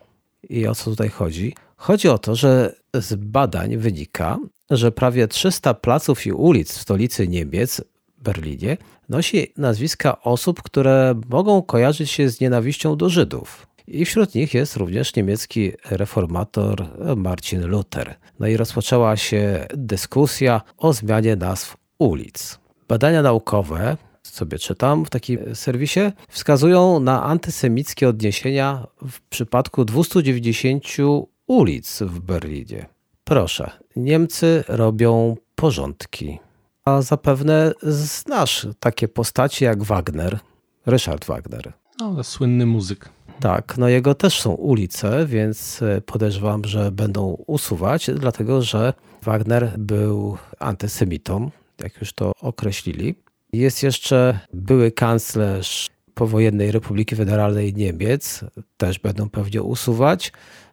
I 0.50 0.68
o 0.68 0.76
co 0.76 0.90
tutaj 0.90 1.10
chodzi? 1.10 1.56
Chodzi 1.78 2.10
o 2.10 2.18
to, 2.18 2.36
że 2.36 2.76
z 2.94 3.16
badań 3.16 3.78
wynika, 3.78 4.38
że 4.70 4.92
prawie 4.92 5.28
300 5.28 5.74
placów 5.74 6.26
i 6.26 6.32
ulic 6.32 6.72
w 6.72 6.82
stolicy 6.82 7.28
Niemiec, 7.28 7.82
Berlinie, 8.26 8.78
nosi 9.10 9.54
nazwiska 9.58 10.22
osób, 10.22 10.62
które 10.62 11.16
mogą 11.30 11.62
kojarzyć 11.62 12.12
się 12.12 12.30
z 12.30 12.40
nienawiścią 12.40 12.98
do 12.98 13.10
Żydów. 13.10 13.68
I 13.88 14.06
wśród 14.06 14.36
nich 14.36 14.54
jest 14.54 14.76
również 14.76 15.16
niemiecki 15.16 15.72
reformator 15.92 16.88
Marcin 17.16 17.66
Luther. 17.66 18.16
No 18.40 18.48
i 18.48 18.58
rozpoczęła 18.58 19.18
się 19.18 19.66
dyskusja 19.74 20.62
o 20.78 20.94
zmianie 20.94 21.36
nazw 21.36 21.78
ulic. 22.00 22.60
Badania 22.88 23.22
naukowe, 23.22 23.98
sobie 24.24 24.60
czytam 24.60 25.06
w 25.06 25.10
takim 25.10 25.56
serwisie, 25.56 26.00
wskazują 26.30 27.00
na 27.00 27.24
antysemickie 27.24 28.10
odniesienia 28.10 28.88
w 29.08 29.22
przypadku 29.22 29.86
290 29.86 30.84
ulic 31.48 32.00
w 32.02 32.20
Berlinie. 32.20 32.86
Proszę, 33.24 33.72
Niemcy 33.96 34.64
robią 34.68 35.38
porządki. 35.56 36.40
A 36.86 37.02
zapewne 37.02 37.72
znasz 37.84 38.68
takie 38.80 39.08
postacie 39.08 39.66
jak 39.66 39.84
Wagner, 39.84 40.40
Ryszard 40.86 41.26
Wagner. 41.26 41.74
No, 42.00 42.24
słynny 42.24 42.66
muzyk. 42.66 43.10
Tak, 43.40 43.78
no 43.78 43.90
jego 43.90 44.16
też 44.16 44.42
są 44.42 44.52
ulice, 44.52 45.26
więc 45.26 45.82
e, 45.82 46.02
podejrzewam, 46.02 46.66
że 46.66 46.92
będą 46.92 47.38
usuwać, 47.48 48.10
dlatego 48.16 48.62
że 48.62 48.94
Wagner 49.24 49.74
był 49.78 50.38
antysemitą, 50.60 51.52
jak 51.84 52.02
już 52.02 52.14
to 52.14 52.32
określili. 52.42 53.16
Jest 53.54 53.84
jeszcze 53.84 54.40
były 54.54 54.92
kanclerz 54.92 55.88
powojennej 56.14 56.72
Republiki 56.72 57.16
Federalnej 57.16 57.74
Niemiec, 57.74 58.44
też 58.78 59.00
będą 59.00 59.30
pewnie 59.30 59.64
usuwać. 59.64 60.32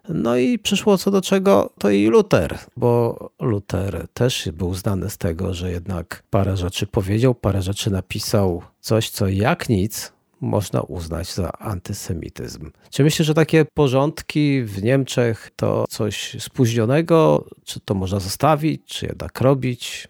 No 0.09 0.37
i 0.37 0.59
przyszło 0.59 0.97
co 0.97 1.11
do 1.11 1.21
czego, 1.21 1.73
to 1.79 1.89
i 1.89 2.07
Luther, 2.07 2.59
bo 2.77 3.19
Luther 3.39 4.07
też 4.13 4.49
był 4.53 4.73
znany 4.73 5.09
z 5.09 5.17
tego, 5.17 5.53
że 5.53 5.71
jednak 5.71 6.23
parę 6.29 6.57
rzeczy 6.57 6.87
powiedział, 6.87 7.35
parę 7.35 7.61
rzeczy 7.61 7.91
napisał, 7.91 8.63
coś 8.79 9.09
co 9.09 9.27
jak 9.27 9.69
nic 9.69 10.13
można 10.41 10.81
uznać 10.81 11.33
za 11.33 11.51
antysemityzm. 11.51 12.71
Czy 12.89 13.03
myślisz, 13.03 13.27
że 13.27 13.33
takie 13.33 13.65
porządki 13.73 14.63
w 14.63 14.83
Niemczech 14.83 15.51
to 15.55 15.85
coś 15.89 16.35
spóźnionego? 16.39 17.45
Czy 17.65 17.79
to 17.79 17.93
można 17.93 18.19
zostawić, 18.19 18.81
czy 18.85 19.05
jednak 19.05 19.41
robić? 19.41 20.07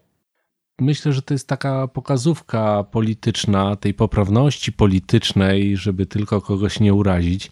Myślę, 0.80 1.14
że 1.14 1.22
to 1.22 1.34
jest 1.34 1.48
taka 1.48 1.88
pokazówka 1.88 2.84
polityczna, 2.84 3.76
tej 3.76 3.94
poprawności 3.94 4.72
politycznej, 4.72 5.78
żeby 5.78 6.06
tylko 6.06 6.42
kogoś 6.42 6.80
nie 6.80 6.94
urazić 6.94 7.52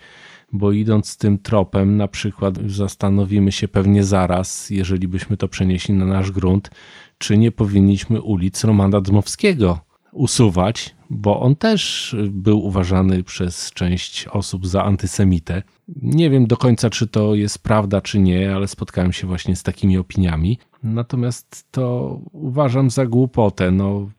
bo 0.54 0.72
idąc 0.72 1.18
tym 1.18 1.38
tropem, 1.38 1.98
na 1.98 2.08
przykład 2.08 2.58
zastanowimy 2.68 3.52
się 3.52 3.68
pewnie 3.68 4.04
zaraz, 4.04 4.70
jeżeli 4.70 5.08
byśmy 5.08 5.38
to 5.38 5.48
przenieśli 5.48 5.94
na 5.94 6.06
nasz 6.06 6.32
grunt, 6.32 6.70
czy 7.18 7.38
nie 7.38 7.52
powinniśmy 7.52 8.22
ulic 8.22 8.64
Romana 8.64 9.02
Dmowskiego 9.02 9.80
usuwać, 10.12 10.96
bo 11.10 11.40
on 11.40 11.56
też 11.56 12.16
był 12.30 12.66
uważany 12.66 13.24
przez 13.24 13.72
część 13.72 14.28
osób 14.28 14.68
za 14.68 14.84
antysemitę. 14.84 15.64
Nie 16.02 16.30
wiem 16.30 16.48
do 16.48 16.58
końca, 16.58 16.90
czy 16.90 17.08
to 17.08 17.36
jest 17.36 17.60
prawda, 17.60 18.02
czy 18.02 18.20
nie, 18.20 18.56
ale 18.56 18.68
spotkałem 18.68 19.14
się 19.14 19.28
właśnie 19.28 19.56
z 19.56 19.64
takimi 19.64 19.98
opiniami. 19.98 20.60
Natomiast 20.84 21.68
to 21.72 22.20
uważam 22.32 22.90
za 22.90 23.06
głupotę. 23.06 23.72
No, 23.72 24.10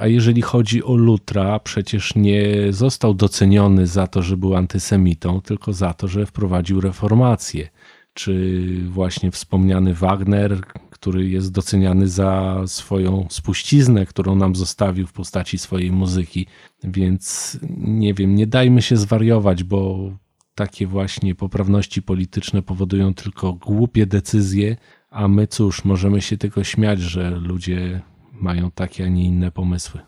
a 0.00 0.06
jeżeli 0.06 0.42
chodzi 0.42 0.84
o 0.84 0.94
Lutra, 0.94 1.58
przecież 1.60 2.14
nie 2.14 2.72
został 2.72 3.14
doceniony 3.14 3.86
za 3.86 4.06
to, 4.06 4.22
że 4.22 4.36
był 4.36 4.56
antysemitą, 4.56 5.40
tylko 5.40 5.72
za 5.72 5.94
to, 5.94 6.08
że 6.08 6.26
wprowadził 6.26 6.80
reformację. 6.80 7.68
Czy 8.14 8.64
właśnie 8.88 9.30
wspomniany 9.30 9.94
Wagner, 9.94 10.60
który 10.90 11.28
jest 11.28 11.52
doceniany 11.52 12.08
za 12.08 12.62
swoją 12.66 13.26
spuściznę, 13.30 14.06
którą 14.06 14.36
nam 14.36 14.56
zostawił 14.56 15.06
w 15.06 15.12
postaci 15.12 15.58
swojej 15.58 15.92
muzyki. 15.92 16.46
Więc 16.84 17.58
nie 17.78 18.14
wiem, 18.14 18.34
nie 18.34 18.46
dajmy 18.46 18.82
się 18.82 18.96
zwariować, 18.96 19.64
bo 19.64 20.10
takie 20.54 20.86
właśnie 20.86 21.34
poprawności 21.34 22.02
polityczne 22.02 22.62
powodują 22.62 23.14
tylko 23.14 23.52
głupie 23.52 24.06
decyzje, 24.06 24.76
a 25.12 25.28
my 25.28 25.46
cóż, 25.46 25.84
możemy 25.84 26.20
się 26.20 26.36
tylko 26.36 26.64
śmiać, 26.64 27.00
że 27.00 27.30
ludzie 27.30 28.00
mają 28.32 28.70
takie, 28.70 29.04
a 29.04 29.08
nie 29.08 29.24
inne 29.24 29.50
pomysły. 29.50 30.00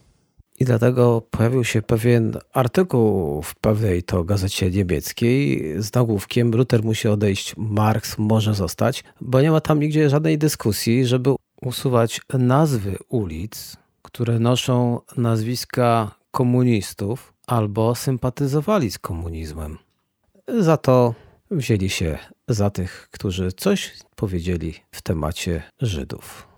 I 0.61 0.65
dlatego 0.65 1.23
pojawił 1.31 1.65
się 1.65 1.83
pewien 1.83 2.39
artykuł 2.53 3.43
w 3.43 3.55
pewnej 3.55 4.03
to 4.03 4.25
gazecie 4.25 4.71
niemieckiej 4.71 5.63
z 5.83 5.95
nagłówkiem 5.95 6.51
Luther 6.51 6.85
musi 6.85 7.09
odejść, 7.09 7.55
Marx 7.57 8.19
może 8.19 8.55
zostać, 8.55 9.05
bo 9.21 9.41
nie 9.41 9.51
ma 9.51 9.61
tam 9.61 9.81
nigdzie 9.81 10.11
żadnej 10.11 10.39
dyskusji, 10.39 11.07
żeby 11.07 11.35
usuwać 11.63 12.21
nazwy 12.39 12.97
ulic, 13.09 13.77
które 14.03 14.39
noszą 14.39 15.01
nazwiska 15.17 16.15
komunistów 16.31 17.35
albo 17.47 17.95
sympatyzowali 17.95 18.91
z 18.91 18.99
komunizmem. 18.99 19.79
Za 20.59 20.77
to 20.77 21.15
wzięli 21.51 21.91
się 21.91 22.19
za 22.49 22.71
tych, 22.71 23.09
którzy 23.11 23.53
coś 23.53 23.93
powiedzieli 24.17 24.75
w 24.91 25.03
temacie 25.03 25.63
Żydów. 25.81 26.49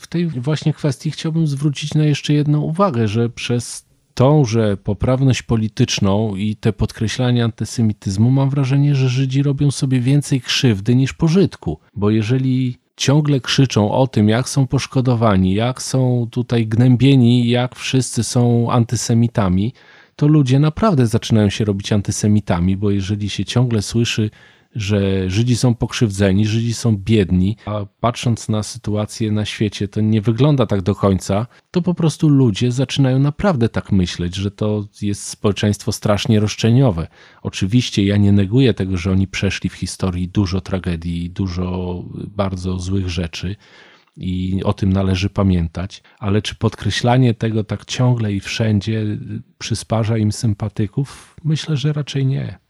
W 0.00 0.06
tej 0.06 0.26
właśnie 0.26 0.72
kwestii 0.72 1.10
chciałbym 1.10 1.46
zwrócić 1.46 1.94
na 1.94 2.04
jeszcze 2.04 2.34
jedną 2.34 2.60
uwagę, 2.60 3.08
że 3.08 3.30
przez 3.30 3.86
tą, 4.14 4.44
że 4.44 4.76
poprawność 4.76 5.42
polityczną 5.42 6.36
i 6.36 6.56
te 6.56 6.72
podkreślanie 6.72 7.44
antysemityzmu, 7.44 8.30
mam 8.30 8.50
wrażenie, 8.50 8.94
że 8.94 9.08
Żydzi 9.08 9.42
robią 9.42 9.70
sobie 9.70 10.00
więcej 10.00 10.40
krzywdy 10.40 10.94
niż 10.94 11.12
pożytku. 11.12 11.78
Bo 11.94 12.10
jeżeli 12.10 12.78
ciągle 12.96 13.40
krzyczą 13.40 13.92
o 13.92 14.06
tym, 14.06 14.28
jak 14.28 14.48
są 14.48 14.66
poszkodowani, 14.66 15.54
jak 15.54 15.82
są 15.82 16.28
tutaj 16.30 16.66
gnębieni, 16.66 17.48
jak 17.48 17.74
wszyscy 17.74 18.24
są 18.24 18.70
antysemitami, 18.70 19.72
to 20.16 20.26
ludzie 20.26 20.58
naprawdę 20.58 21.06
zaczynają 21.06 21.50
się 21.50 21.64
robić 21.64 21.92
antysemitami, 21.92 22.76
bo 22.76 22.90
jeżeli 22.90 23.30
się 23.30 23.44
ciągle 23.44 23.82
słyszy 23.82 24.30
że 24.74 25.30
Żydzi 25.30 25.56
są 25.56 25.74
pokrzywdzeni, 25.74 26.46
Żydzi 26.46 26.74
są 26.74 26.96
biedni, 26.96 27.56
a 27.66 27.86
patrząc 28.00 28.48
na 28.48 28.62
sytuację 28.62 29.32
na 29.32 29.44
świecie, 29.44 29.88
to 29.88 30.00
nie 30.00 30.20
wygląda 30.20 30.66
tak 30.66 30.82
do 30.82 30.94
końca, 30.94 31.46
to 31.70 31.82
po 31.82 31.94
prostu 31.94 32.28
ludzie 32.28 32.72
zaczynają 32.72 33.18
naprawdę 33.18 33.68
tak 33.68 33.92
myśleć, 33.92 34.34
że 34.34 34.50
to 34.50 34.84
jest 35.02 35.28
społeczeństwo 35.28 35.92
strasznie 35.92 36.40
roszczeniowe. 36.40 37.06
Oczywiście 37.42 38.04
ja 38.04 38.16
nie 38.16 38.32
neguję 38.32 38.74
tego, 38.74 38.96
że 38.96 39.10
oni 39.12 39.28
przeszli 39.28 39.70
w 39.70 39.74
historii 39.74 40.28
dużo 40.28 40.60
tragedii, 40.60 41.30
dużo 41.30 42.02
bardzo 42.14 42.78
złych 42.78 43.08
rzeczy 43.08 43.56
i 44.16 44.60
o 44.64 44.72
tym 44.72 44.92
należy 44.92 45.30
pamiętać, 45.30 46.02
ale 46.18 46.42
czy 46.42 46.54
podkreślanie 46.54 47.34
tego 47.34 47.64
tak 47.64 47.84
ciągle 47.84 48.32
i 48.32 48.40
wszędzie 48.40 49.04
przysparza 49.58 50.18
im 50.18 50.32
sympatyków? 50.32 51.36
Myślę, 51.44 51.76
że 51.76 51.92
raczej 51.92 52.26
nie. 52.26 52.63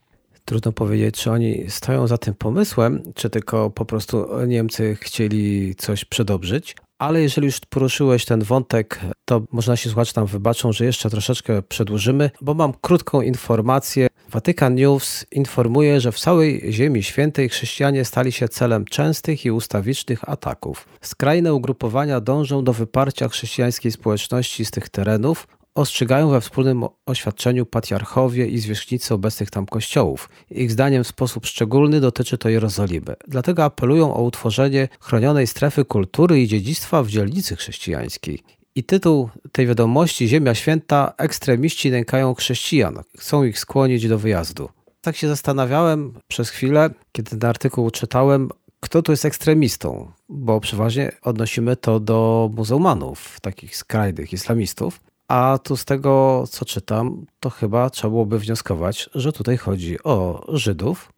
Trudno 0.44 0.72
powiedzieć, 0.72 1.14
czy 1.14 1.30
oni 1.30 1.64
stoją 1.68 2.06
za 2.06 2.18
tym 2.18 2.34
pomysłem, 2.34 3.02
czy 3.14 3.30
tylko 3.30 3.70
po 3.70 3.84
prostu 3.84 4.26
Niemcy 4.46 4.96
chcieli 5.00 5.74
coś 5.74 6.04
przedobrzyć. 6.04 6.76
Ale 6.98 7.22
jeżeli 7.22 7.46
już 7.46 7.60
poruszyłeś 7.60 8.24
ten 8.24 8.42
wątek, 8.42 9.00
to 9.24 9.42
można 9.52 9.76
się 9.76 9.90
słuchać 9.90 10.12
tam 10.12 10.26
wybaczą, 10.26 10.72
że 10.72 10.84
jeszcze 10.84 11.10
troszeczkę 11.10 11.62
przedłużymy, 11.62 12.30
bo 12.40 12.54
mam 12.54 12.72
krótką 12.80 13.20
informację. 13.20 14.06
Vatican 14.30 14.74
News 14.74 15.26
informuje, 15.32 16.00
że 16.00 16.12
w 16.12 16.20
całej 16.20 16.72
Ziemi 16.72 17.02
Świętej 17.02 17.48
chrześcijanie 17.48 18.04
stali 18.04 18.32
się 18.32 18.48
celem 18.48 18.84
częstych 18.84 19.44
i 19.44 19.50
ustawicznych 19.50 20.28
ataków. 20.28 20.88
Skrajne 21.00 21.54
ugrupowania 21.54 22.20
dążą 22.20 22.64
do 22.64 22.72
wyparcia 22.72 23.28
chrześcijańskiej 23.28 23.92
społeczności 23.92 24.64
z 24.64 24.70
tych 24.70 24.88
terenów, 24.88 25.46
ostrzegają 25.74 26.30
we 26.30 26.40
wspólnym 26.40 26.84
oświadczeniu 27.06 27.66
patriarchowie 27.66 28.46
i 28.46 28.58
zwierzchnicy 28.58 29.14
obecnych 29.14 29.50
tam 29.50 29.66
kościołów. 29.66 30.28
Ich 30.50 30.72
zdaniem 30.72 31.04
w 31.04 31.08
sposób 31.08 31.46
szczególny 31.46 32.00
dotyczy 32.00 32.38
to 32.38 32.48
Jerozolimy. 32.48 33.16
Dlatego 33.28 33.64
apelują 33.64 34.14
o 34.14 34.22
utworzenie 34.22 34.88
chronionej 35.00 35.46
strefy 35.46 35.84
kultury 35.84 36.42
i 36.42 36.48
dziedzictwa 36.48 37.02
w 37.02 37.08
dzielnicy 37.08 37.56
chrześcijańskiej. 37.56 38.42
I 38.74 38.84
tytuł 38.84 39.28
tej 39.52 39.66
wiadomości 39.66 40.28
Ziemia 40.28 40.54
Święta 40.54 41.12
ekstremiści 41.18 41.90
nękają 41.90 42.34
chrześcijan, 42.34 43.02
chcą 43.18 43.44
ich 43.44 43.58
skłonić 43.58 44.08
do 44.08 44.18
wyjazdu. 44.18 44.68
Tak 45.00 45.16
się 45.16 45.28
zastanawiałem 45.28 46.14
przez 46.28 46.50
chwilę, 46.50 46.90
kiedy 47.12 47.38
ten 47.38 47.50
artykuł 47.50 47.90
czytałem, 47.90 48.48
kto 48.80 49.02
tu 49.02 49.12
jest 49.12 49.24
ekstremistą, 49.24 50.12
bo 50.28 50.60
przeważnie 50.60 51.12
odnosimy 51.22 51.76
to 51.76 52.00
do 52.00 52.50
muzułmanów, 52.56 53.40
takich 53.40 53.76
skrajnych 53.76 54.32
islamistów. 54.32 55.00
A 55.28 55.58
tu 55.62 55.76
z 55.76 55.84
tego, 55.84 56.44
co 56.50 56.64
czytam, 56.64 57.26
to 57.40 57.50
chyba 57.50 57.90
trzeba 57.90 58.10
byłoby 58.10 58.38
wnioskować, 58.38 59.10
że 59.14 59.32
tutaj 59.32 59.56
chodzi 59.56 60.02
o 60.02 60.44
Żydów, 60.48 61.12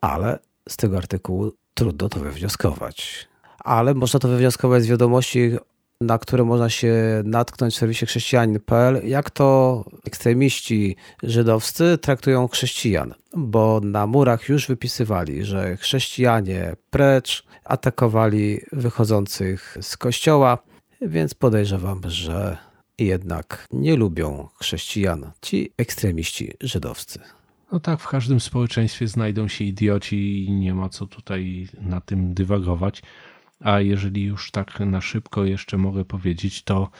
ale 0.00 0.38
z 0.68 0.76
tego 0.76 0.96
artykułu 0.96 1.52
trudno 1.74 2.08
to 2.08 2.20
wywnioskować. 2.20 3.28
Ale 3.58 3.94
można 3.94 4.20
to 4.20 4.28
wywnioskować 4.28 4.82
z 4.82 4.86
wiadomości, 4.86 5.50
na 6.00 6.18
które 6.18 6.44
można 6.44 6.70
się 6.70 6.94
natknąć 7.24 7.74
w 7.74 7.78
serwisie 7.78 8.06
chrześcijanin.pl, 8.06 9.00
jak 9.04 9.30
to 9.30 9.84
ekstremiści 10.06 10.96
żydowscy 11.22 11.98
traktują 11.98 12.48
chrześcijan, 12.48 13.14
bo 13.36 13.80
na 13.84 14.06
murach 14.06 14.48
już 14.48 14.68
wypisywali, 14.68 15.44
że 15.44 15.76
chrześcijanie 15.76 16.76
precz 16.90 17.44
atakowali 17.64 18.60
wychodzących 18.72 19.76
z 19.80 19.96
kościoła, 19.96 20.58
więc 21.00 21.34
podejrzewam, 21.34 22.00
że 22.06 22.69
jednak 23.04 23.66
nie 23.72 23.96
lubią 23.96 24.48
chrześcijan 24.58 25.30
ci 25.42 25.72
ekstremiści 25.76 26.52
żydowscy. 26.60 27.20
No 27.72 27.80
tak, 27.80 28.00
w 28.00 28.08
każdym 28.08 28.40
społeczeństwie 28.40 29.08
znajdą 29.08 29.48
się 29.48 29.64
idioci 29.64 30.44
i 30.44 30.52
nie 30.52 30.74
ma 30.74 30.88
co 30.88 31.06
tutaj 31.06 31.68
na 31.80 32.00
tym 32.00 32.34
dywagować. 32.34 33.02
A 33.60 33.80
jeżeli 33.80 34.22
już 34.22 34.50
tak 34.50 34.80
na 34.80 35.00
szybko 35.00 35.44
jeszcze 35.44 35.78
mogę 35.78 36.04
powiedzieć, 36.04 36.62
to 36.62 36.90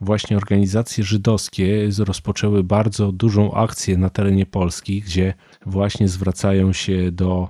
właśnie 0.00 0.36
organizacje 0.36 1.04
żydowskie 1.04 1.88
rozpoczęły 1.98 2.64
bardzo 2.64 3.12
dużą 3.12 3.54
akcję 3.54 3.96
na 3.96 4.10
terenie 4.10 4.46
Polski, 4.46 5.00
gdzie 5.00 5.34
właśnie 5.66 6.08
zwracają 6.08 6.72
się 6.72 7.12
do 7.12 7.48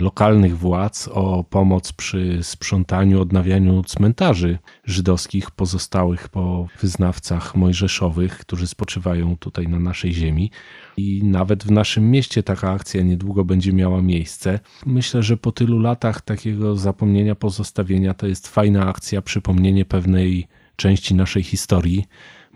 lokalnych 0.00 0.58
władz 0.58 1.08
o 1.08 1.44
pomoc 1.44 1.92
przy 1.92 2.38
sprzątaniu, 2.42 3.20
odnawianiu 3.20 3.82
cmentarzy 3.82 4.58
żydowskich 4.84 5.50
pozostałych 5.50 6.28
po 6.28 6.68
wyznawcach 6.80 7.56
mojżeszowych, 7.56 8.38
którzy 8.38 8.66
spoczywają 8.66 9.36
tutaj 9.36 9.68
na 9.68 9.78
naszej 9.78 10.12
ziemi. 10.12 10.50
I 10.96 11.24
nawet 11.24 11.64
w 11.64 11.70
naszym 11.70 12.10
mieście 12.10 12.42
taka 12.42 12.72
akcja 12.72 13.02
niedługo 13.02 13.44
będzie 13.44 13.72
miała 13.72 14.02
miejsce. 14.02 14.60
Myślę, 14.86 15.22
że 15.22 15.36
po 15.36 15.52
tylu 15.52 15.78
latach 15.78 16.20
takiego 16.20 16.76
zapomnienia, 16.76 17.34
pozostawienia 17.34 18.14
to 18.14 18.26
jest 18.26 18.48
fajna 18.48 18.86
akcja, 18.86 19.22
przypomnienie 19.22 19.84
pewnej 19.84 20.46
części 20.76 21.14
naszej 21.14 21.42
historii 21.42 22.04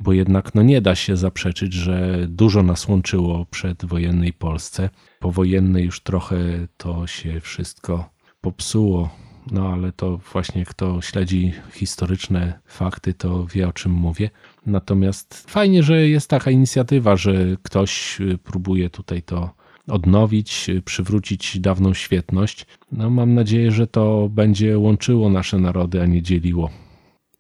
bo 0.01 0.13
jednak 0.13 0.55
no 0.55 0.63
nie 0.63 0.81
da 0.81 0.95
się 0.95 1.17
zaprzeczyć, 1.17 1.73
że 1.73 2.27
dużo 2.29 2.63
nas 2.63 2.89
łączyło 2.89 3.47
przedwojennej 3.47 4.33
Polsce. 4.33 4.91
Powojennej 5.21 5.85
już 5.85 6.01
trochę 6.01 6.37
to 6.77 7.07
się 7.07 7.41
wszystko 7.41 8.11
popsuło, 8.41 9.11
no 9.51 9.73
ale 9.73 9.93
to 9.93 10.17
właśnie 10.33 10.65
kto 10.65 11.01
śledzi 11.01 11.53
historyczne 11.73 12.61
fakty, 12.67 13.15
to 13.15 13.47
wie 13.47 13.69
o 13.69 13.73
czym 13.73 13.93
mówię. 13.93 14.31
Natomiast 14.67 15.45
fajnie, 15.51 15.83
że 15.83 16.09
jest 16.09 16.31
taka 16.31 16.51
inicjatywa, 16.51 17.17
że 17.17 17.57
ktoś 17.63 18.19
próbuje 18.45 18.91
tutaj 18.91 19.23
to 19.23 19.51
odnowić, 19.89 20.67
przywrócić 20.85 21.61
dawną 21.61 21.95
świetność. 21.95 22.67
No 22.93 23.11
mam 23.11 23.35
nadzieję, 23.35 23.71
że 23.71 23.87
to 23.87 24.29
będzie 24.29 24.79
łączyło 24.79 25.31
nasze 25.31 25.59
narody, 25.59 26.03
a 26.03 26.07
nie 26.07 26.23
dzieliło. 26.23 26.71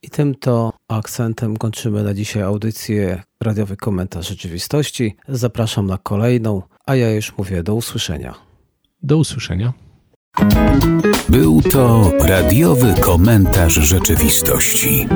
I 0.08 0.10
tym 0.10 0.34
to 0.34 0.72
akcentem 0.88 1.56
kończymy 1.56 2.02
na 2.02 2.14
dzisiaj 2.14 2.42
audycję 2.42 3.22
Radiowy 3.42 3.76
Komentarz 3.76 4.28
Rzeczywistości. 4.28 5.16
Zapraszam 5.28 5.86
na 5.86 5.98
kolejną, 5.98 6.62
a 6.86 6.96
ja 6.96 7.10
już 7.10 7.38
mówię 7.38 7.62
do 7.62 7.74
usłyszenia. 7.74 8.34
Do 9.02 9.16
usłyszenia. 9.16 9.72
Był 11.28 11.62
to 11.62 12.12
radiowy 12.20 12.94
komentarz 13.00 13.74
rzeczywistości. 13.74 15.06